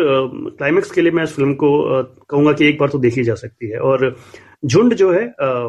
क्लाइमेक्स 0.59 0.90
के 0.90 1.02
लिए 1.02 1.12
मैं 1.12 1.24
इस 1.24 1.35
फ़िल्म 1.37 1.55
को 1.55 1.70
कहूँगा 2.31 2.52
कि 2.52 2.68
एक 2.68 2.78
बार 2.78 2.88
तो 2.88 2.98
देखी 2.98 3.22
जा 3.24 3.35
सकती 3.35 3.70
है। 3.70 3.78
और 3.81 4.14
झुंड 4.66 4.94
जो 4.94 5.11
है 5.12 5.24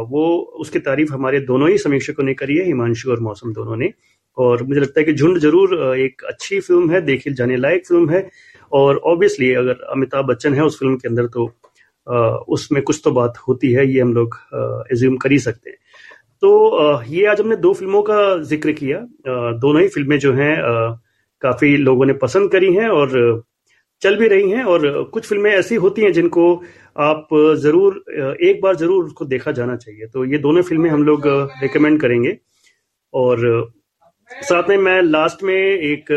वो, 0.09 0.25
उसकी 0.59 0.79
तारीफ़ 0.79 1.13
हमारे 1.13 1.39
दोनों 1.41 1.69
ही 1.69 1.77
समीक्षकों 1.77 2.23
ने 2.23 2.33
करी 2.33 2.57
है, 2.57 2.65
हिमांशु 2.65 3.11
और 3.11 3.19
मौसम 3.19 3.53
दोनों 3.53 3.75
ने। 3.77 3.91
और 4.37 4.63
मुझे 4.63 4.79
लगता 4.81 4.99
है 4.99 5.05
कि 5.05 5.13
झुंड 5.13 5.37
ज़रूर 5.39 5.97
एक 5.97 6.23
अच्छी 6.25 6.59
फ़िल्म 6.59 6.91
है, 6.91 7.01
देखी 7.01 7.33
जाने 7.33 7.57
लायक 7.57 7.87
फ़िल्म 7.87 8.09
है। 8.09 8.29
और 8.71 8.97
ऑब्वियसली 9.05 9.53
अगर 9.55 9.81
अमिताभ 9.91 10.25
बच्चन 10.25 10.53
है 10.53 10.63
उस 10.63 10.79
फ़िल्म 10.79 10.95
के 10.97 11.07
अंदर 11.07 11.25
तो 11.27 11.51
उसमें 12.53 12.81
कुछ 12.83 13.01
तो 13.03 13.11
बात 13.11 13.37
होती 13.47 13.71
है, 13.73 13.87
ये 13.87 14.01
हम 14.01 14.13
लोग 14.13 14.35
एज्यूम 14.91 15.17
कर 15.17 15.31
ही 15.31 15.39
सकते 15.39 15.69
हैं। 15.69 15.77
तो 16.41 17.01
ये 17.05 17.25
आज 17.27 17.39
हमने 17.41 17.55
दो 17.57 17.73
फ़िल्मों 17.73 18.01
का 18.03 18.37
ज़िक्र 18.43 18.71
किया। 18.73 18.97
दोनों 19.57 19.81
ही 19.81 19.87
फ़िल्में 19.89 20.17
जो 20.19 20.33
हैं 20.33 20.55
काफ़ी 21.41 21.75
लोगों 21.77 22.05
ने 22.05 22.13
पसंद 22.21 22.51
करी 22.51 22.73
हैं 22.75 22.87
और 22.89 23.43
चल 24.01 24.15
भी 24.17 24.27
रही 24.27 24.49
हैं। 24.51 24.63
और 24.65 25.03
कुछ 25.13 25.27
फ़िल्में 25.27 25.49
ऐसी 25.51 25.75
होती 25.75 26.01
हैं 26.01 26.11
जिनको 26.13 26.53
आप 27.01 27.27
ज़रूर 27.59 28.03
एक 28.43 28.59
बार 28.61 28.75
ज़रूर 28.75 29.05
उसको 29.05 29.25
देखा 29.25 29.51
जाना 29.51 29.75
चाहिए। 29.75 30.07
तो 30.07 30.25
ये 30.25 30.37
दोनों 30.39 30.61
फ़िल्में 30.63 30.89
हम 30.89 31.03
लोग 31.03 31.27
रिकमेंड 31.61 31.99
करेंगे। 32.01 32.37
और 33.13 33.45
साथ 34.41 34.69
में 34.69 34.77
मैं 34.77 35.01
लास्ट 35.01 35.43
में 35.43 35.55
एक 35.55 36.11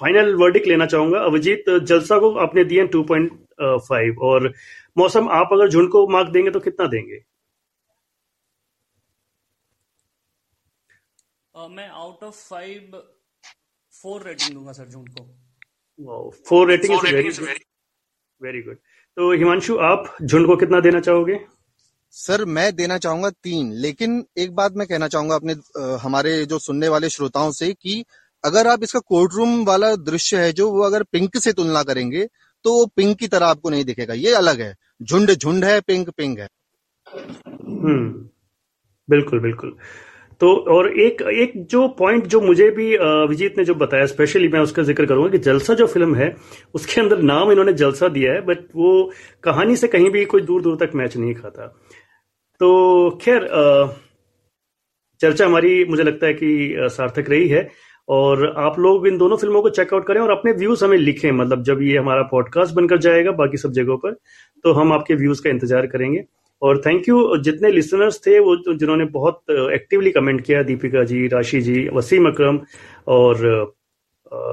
फाइनल 0.00 0.34
वर्डिक 0.36 0.66
लेना 0.66 0.86
चाहूँगा। 0.86 1.18
अभिजीत 1.20 1.70
जलसा 1.70 2.18
को 2.18 2.30
आपने 2.38 2.64
दिए 2.64 2.86
टू 2.88 3.02
पॉइंट 3.04 3.32
फाइव 3.88 4.18
और 4.22 4.52
मौसम 4.96 5.28
आप 5.32 5.48
अगर 5.52 5.68
झुंड 5.68 5.90
को 5.90 6.06
मार्क 6.08 6.28
देंगे 6.30 6.50
तो 6.50 6.60
कितना 6.60 6.86
देंगे? 6.86 7.18
uh, 11.54 11.68
मैं 11.70 11.88
out 11.88 12.24
of 12.24 12.34
five 12.48 13.02
four 13.94 14.22
rating 14.22 14.54
दूँगा 14.54 14.72
सर 14.72 14.88
झुंड 14.88 15.08
को। 15.10 16.30
Four 16.48 16.68
rating 16.70 16.94
very 17.02 17.28
very 18.40 18.62
good 18.62 18.76
तो 19.16 19.32
हिमांशु 19.32 19.76
आप 19.90 20.14
झुंड 20.22 20.46
को 20.46 20.56
कितना 20.56 20.80
देना 20.80 21.00
चाहोगे? 21.00 21.34
सर 22.14 22.44
मैं 22.46 22.74
देना 22.76 22.96
चाहूँगा 22.98 23.28
तीन 23.44 23.72
लेकिन 23.82 24.24
एक 24.38 24.54
बात 24.54 24.72
मैं 24.76 24.86
कहना 24.86 25.08
चाहूँगा 25.08 25.34
अपने 25.34 25.52
आ, 25.52 25.96
हमारे 26.02 26.44
जो 26.46 26.58
सुनने 26.58 26.88
वाले 26.88 27.08
श्रोताओं 27.08 27.50
से 27.52 27.72
कि 27.72 28.04
अगर 28.44 28.66
आप 28.66 28.82
इसका 28.82 29.00
कोर्ट 29.00 29.34
रूम 29.34 29.64
वाला 29.64 29.94
दृश्य 30.04 30.36
है 30.36 30.52
जो 30.52 30.70
वो 30.70 30.82
अगर 30.82 31.02
पिंक 31.12 31.36
से 31.38 31.52
तुलना 31.52 31.82
करेंगे 31.82 32.26
तो 32.64 32.72
वो 32.72 32.86
पिंक 32.96 33.16
की 33.18 33.28
तरह 33.28 33.46
आपको 33.46 33.70
नहीं 33.70 33.84
दिखेगा। 33.84 34.14
ये 34.14 34.32
अलग 34.34 34.60
है। 34.60 34.74
झुंड 35.02 35.30
झुंड 35.32 35.64
है 35.64 35.80
पिंक 35.80 36.10
पिंक 36.10 36.38
है। 36.38 36.48
हम्म 37.06 38.10
बिल्कुल 39.08 39.40
बिल्कुल। 39.40 39.76
तो 40.40 40.52
और 40.74 40.88
एक 41.00 41.22
एक 41.22 41.52
जो 41.70 41.86
पॉइंट 41.98 42.26
जो 42.26 42.40
मुझे 42.40 42.68
भी 42.70 42.86
विजीत 43.28 43.58
ने 43.58 43.64
जो 43.64 43.74
बताया 43.74 44.06
स्पेशली 44.06 44.48
मैं 44.48 44.60
उसका 44.60 44.82
ज़िक्र 44.82 45.06
करूँगा 45.06 45.30
कि 45.30 45.38
जलसा 45.40 45.74
जो 45.74 45.86
फ़िल्म 45.86 46.14
है 46.16 46.34
उसके 46.74 47.00
अंदर 47.00 47.22
नाम 47.24 47.50
इन्होंने 47.52 47.72
जलसा 47.74 48.08
दिया 48.10 48.32
है 48.32 48.40
बट 48.46 48.64
वो 48.76 49.10
कहानी 49.44 49.76
से 49.76 49.88
कहीं 49.88 50.10
भी 50.10 50.24
कोई 50.24 50.42
दूर 50.42 50.62
दूर 50.62 50.76
तक 50.76 50.94
मैच 50.94 51.16
नहीं 51.16 51.34
खाता। 51.34 51.66
तो 52.62 53.18
खैर 53.22 53.44
चर्चा 55.20 55.46
हमारी, 55.46 55.84
मुझे 55.84 56.02
लगता 56.02 56.26
है 56.26 56.34
कि 56.34 56.88
सार्थक 56.90 57.30
रही 57.30 57.48
है। 57.48 57.68
और 58.08 58.44
आप 58.58 58.78
लोग 58.78 59.06
इन 59.06 59.16
दोनों 59.18 59.36
फ़िल्मों 59.36 59.62
को 59.62 59.70
चेकआउट 59.70 60.06
करें 60.06 60.20
और 60.20 60.30
अपने 60.30 60.52
व्यूज़ 60.52 60.84
हमें 60.84 60.96
लिखें। 60.98 61.30
मतलब 61.32 61.62
जब 61.64 61.82
ये 61.82 61.96
हमारा 61.98 62.22
पॉडकास्ट 62.30 62.74
बनकर 62.74 62.98
जाएगा 62.98 63.32
बाकी 63.32 63.56
सब 63.56 63.72
जगहों 63.72 63.96
पर 63.98 64.12
तो 64.64 64.72
हम 64.72 64.92
आपके 64.92 65.14
व्यूज़ 65.14 65.42
का 65.42 65.50
इंतज़ार 65.50 65.86
करेंगे। 65.86 66.24
और 66.62 66.80
थैंक 66.86 67.08
यू 67.08 67.36
जितने 67.38 67.70
लिसनर्स 67.72 68.20
थे, 68.26 68.38
वो 68.38 68.56
जिन्होंने 68.74 69.04
बहुत 69.10 69.40
एक्टिवली 69.50 70.10
कमेंट 70.12 70.40
किया, 70.40 70.62
दीपिका 70.62 71.04
जी, 71.04 71.26
राशि 71.28 71.60
जी, 71.60 71.88
वसीम 71.90 72.28
अकरम 72.28 72.60
और 73.08 73.74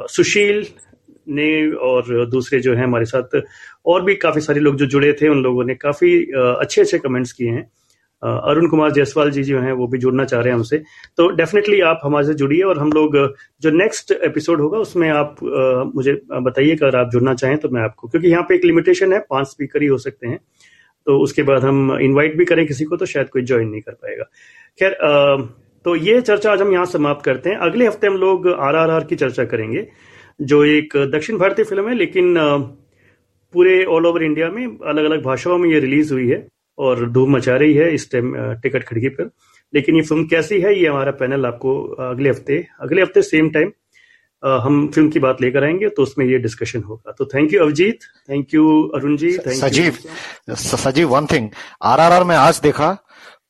सुशील 0.10 0.66
ने 1.30 1.50
और 1.88 2.26
दूसरे 2.28 2.60
जो 2.60 2.74
हैं 2.76 2.84
हमारे 2.84 3.06
साथ 3.06 3.42
और 3.86 4.04
भी 4.04 4.16
काफ़ी 4.18 4.42
सारे 4.42 4.60
लोग 4.60 4.76
जो 4.76 4.86
जुड़े 4.88 5.14
थे, 5.14 5.28
उन 5.28 5.44
लोगों 5.44 5.64
ने 5.64 5.76
काफ़ी 5.78 6.16
अच्छे 6.36 6.82
अच्छे 6.82 6.98
कमेंट्स 7.00 7.32
किए 7.32 7.50
हैं। 7.50 7.70
अरुण 8.24 8.68
कुमार 8.68 8.92
जायसवाल 8.92 9.30
जी 9.32 9.44
जो 9.44 9.60
हैं, 9.60 9.72
वो 9.74 9.88
भी 9.88 9.98
जुड़ना 9.98 10.24
चाह 10.26 10.42
रहे 10.42 10.50
हैं 10.50 10.56
हमसे। 10.56 10.78
तो 11.18 11.28
डेफिनेटली 11.36 11.80
आप 11.84 12.00
हमारे 12.04 12.28
से 12.28 12.34
जुड़िए 12.34 12.62
और 12.64 12.80
हम 12.80 12.92
लोग, 12.92 13.16
जो 13.62 13.70
नेक्स्ट 13.74 14.12
एपिसोड 14.12 14.62
होगा, 14.62 14.78
उसमें 14.80 15.10
आप 15.10 15.36
मुझे 15.96 16.14
बताइए 16.32 16.76
अगर 16.76 16.96
आप 16.98 17.10
जुड़ना 17.12 17.34
चाहें 17.36 17.58
तो 17.58 17.70
मैं 17.70 17.82
आपको, 17.82 18.08
क्योंकि 18.08 18.28
यहाँ 18.28 18.44
पे 18.44 18.56
एक 18.56 18.66
लिमिटेशन 18.66 19.14
है, 19.14 19.20
पाँच 19.30 19.48
स्पीकर 19.48 19.82
ही 19.82 19.88
हो 19.88 19.98
सकते 20.00 20.28
हैं। 20.28 20.40
तो 21.08 21.18
उसके 21.20 21.44
बाद 21.44 21.64
हम 21.64 21.98
इनवाइट 22.02 22.36
भी 22.38 22.46
करें 22.46 22.66
किसी 22.68 22.86
को 22.86 22.98
तो 22.98 23.06
शायद 23.06 23.30
कोई 23.30 23.42
ज्वाइन 23.44 23.68
नहीं 23.70 23.82
कर 23.82 23.92
पाएगा। 23.94 24.24
खैर 24.80 24.98
तो 25.86 25.96
ये 25.98 26.20
चर्चा 26.22 26.52
आज 26.52 26.62
हम 26.62 26.74
यहाँ 26.74 26.86
समाप्त 26.88 27.26
करते 27.26 27.50
हैं। 27.50 27.58
अगले 27.60 27.88
हफ़्ते 27.88 28.08
हम 28.08 28.18
लोग 28.18 28.48
आर 28.50 29.04
की 29.04 29.16
चर्चा 29.16 29.46
करेंगे, 29.46 29.88
जो 30.40 30.64
एक 30.66 30.98
दक्षिण 31.14 31.38
भारतीय 31.38 31.66
फ़िल्म 31.66 31.88
है, 31.90 31.96
लेकिन 31.96 32.36
पूरे 33.54 33.84
ऑल 33.86 34.06
ओवर 34.06 34.24
इंडिया 34.24 34.50
में 34.50 34.66
अलग 34.66 35.04
अलग 35.04 35.24
भाषाओं 35.24 35.58
में 35.58 35.70
ये 35.70 35.80
रिलीज़ 35.80 36.14
हुई 36.14 36.28
है। 36.28 36.48
और 36.80 37.10
धूम 37.12 37.36
मचा 37.36 37.56
रही 37.58 37.74
है 37.74 37.94
इस 37.94 38.12
टाइम 38.12 38.34
टिकट 38.62 38.88
खिड़की 38.88 39.10
पर। 39.10 39.30
लेकिन 39.74 39.96
ये 39.96 40.02
फ़िल्म 40.02 40.26
कैसी 40.28 40.60
है, 40.62 40.80
ये 40.80 40.88
हमारा 40.88 41.12
पैनल 41.14 41.46
आपको 41.46 41.82
अगले 42.06 42.30
हफ़्ते 42.30 42.66
अगले 42.82 43.02
हफ़्ते 43.02 43.22
सेम 43.24 43.50
टाइम 43.50 43.72
हम 44.44 44.88
फ़िल्म 44.88 45.10
की 45.10 45.20
बात 45.20 45.42
लेकर 45.42 45.64
आएँगे 45.64 45.90
तो 45.90 46.04
उसमें 46.04 46.26
ये 46.26 46.38
डिस्कशन 46.40 46.84
होगा। 46.84 47.12
तो 47.12 47.26
thank 47.26 47.54
you 47.54 47.62
Abhijeet 47.62 48.00
thank 48.30 48.54
you 48.54 48.68
Arun 48.96 49.18
ji 49.18 49.32
thank 49.38 49.56
Sajeev 49.56 49.98
Sajeev 50.56 51.10
one 51.10 51.26
thing 51.26 51.50
RRR 51.84 52.24
में 52.24 52.36
आज 52.36 52.60
देखा 52.64 52.92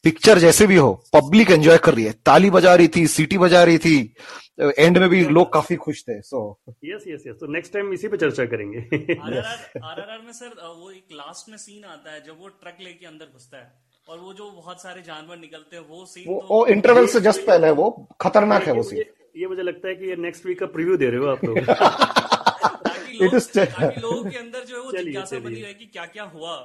पिक्चर 0.04 0.38
जैसे 0.38 0.68
भी 0.68 0.76
हो 0.76 0.92
पब्लिक 1.14 1.52
एंजॉय 1.52 1.78
कर 1.78 1.94
रही 1.94 2.04
है। 2.06 2.12
ताली 2.26 2.50
बजा 2.50 2.76
रही 2.76 2.88
थी 2.88 3.06
सीटी 3.08 3.38
बजा 3.38 3.64
रही 3.64 3.78
थी 3.78 3.96
एंड 4.60 4.98
में 4.98 5.08
भी 5.10 5.24
लोग 5.28 5.52
काफ़ी 5.54 5.76
खुश 5.76 6.02
थे 6.04 6.22
सो 6.22 6.40
यस 6.86 7.04
यस 7.08 7.24
यस 7.28 7.36
तो 7.36 7.48
नेक्स्ट 7.48 7.74
टाइम 7.74 7.94
इसी 7.94 8.08
पे 8.08 8.18
चर्चा 8.18 8.46
करेंगे। 8.46 8.80
आरआरआर 9.14 10.22
में 10.26 10.32
सर 10.32 10.48
वो 10.48 10.92
एक 10.92 11.08
लास्ट 11.14 11.50
में 11.50 11.58
सीन 11.58 11.84
आता 11.86 12.14
है 12.14 12.24
जब 12.26 12.40
वो 12.40 12.48
ट्रक 12.48 12.78
लेके 12.82 13.06
अंदर 13.06 13.26
घुसता 13.26 13.58
है 13.58 13.72
और 14.10 14.20
वो 14.20 14.34
जो 14.34 14.50
बहुत 14.52 14.82
सारे 14.82 15.02
जानवर 15.02 15.38
निकलते 15.38 15.76
हैं 15.76 15.84
वो 15.90 16.06
सीन 16.06 16.26
वो, 16.28 16.40
तो, 16.42 16.56
वो 16.56 16.66
इंटरवल 16.68 17.08
से 17.08 17.20
जस्ट 17.20 17.46
पहले 17.48 17.68
है 17.68 17.74
वो 17.74 17.90
खतरनाक 18.22 18.64
है 18.64 18.74
वो 18.74 18.84
सीन 18.84 19.04
ये 19.38 19.48
मुझे 19.48 19.62
लगता 19.62 19.88
है 19.88 19.96
कि 19.96 20.10
ये 20.10 20.16
नेक्स्ट 20.16 20.46
वीक 20.46 20.60
का 20.60 20.66
प्रीव्यू 20.66 20.98
दे 20.98 21.10
रहे 21.10 21.20
हो 21.20 21.28
आप 21.28 21.46
लोग। 21.46 21.58
इट 23.22 23.34
इज़ 23.34 23.50
लोगों 23.60 24.24
के 24.32 24.38
अंदर 24.38 24.66
जो 24.66 24.76
है 24.76 24.82
वो 24.82 24.92
जिज्ञासा 24.92 25.40
बनी 25.40 25.62
रहे 25.62 25.74
कि 25.74 25.86
क्या 25.86 26.06
क्या 26.06 26.24
हुआ 26.24 26.56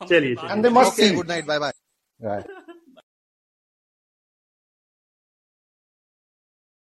चलिए 0.00 0.36
and 0.50 0.62
they 0.62 0.68
must 0.68 0.92
see 0.92 1.10
good 1.14 1.28
night 1.28 1.46
bye 1.46 1.58
bye 1.58 1.72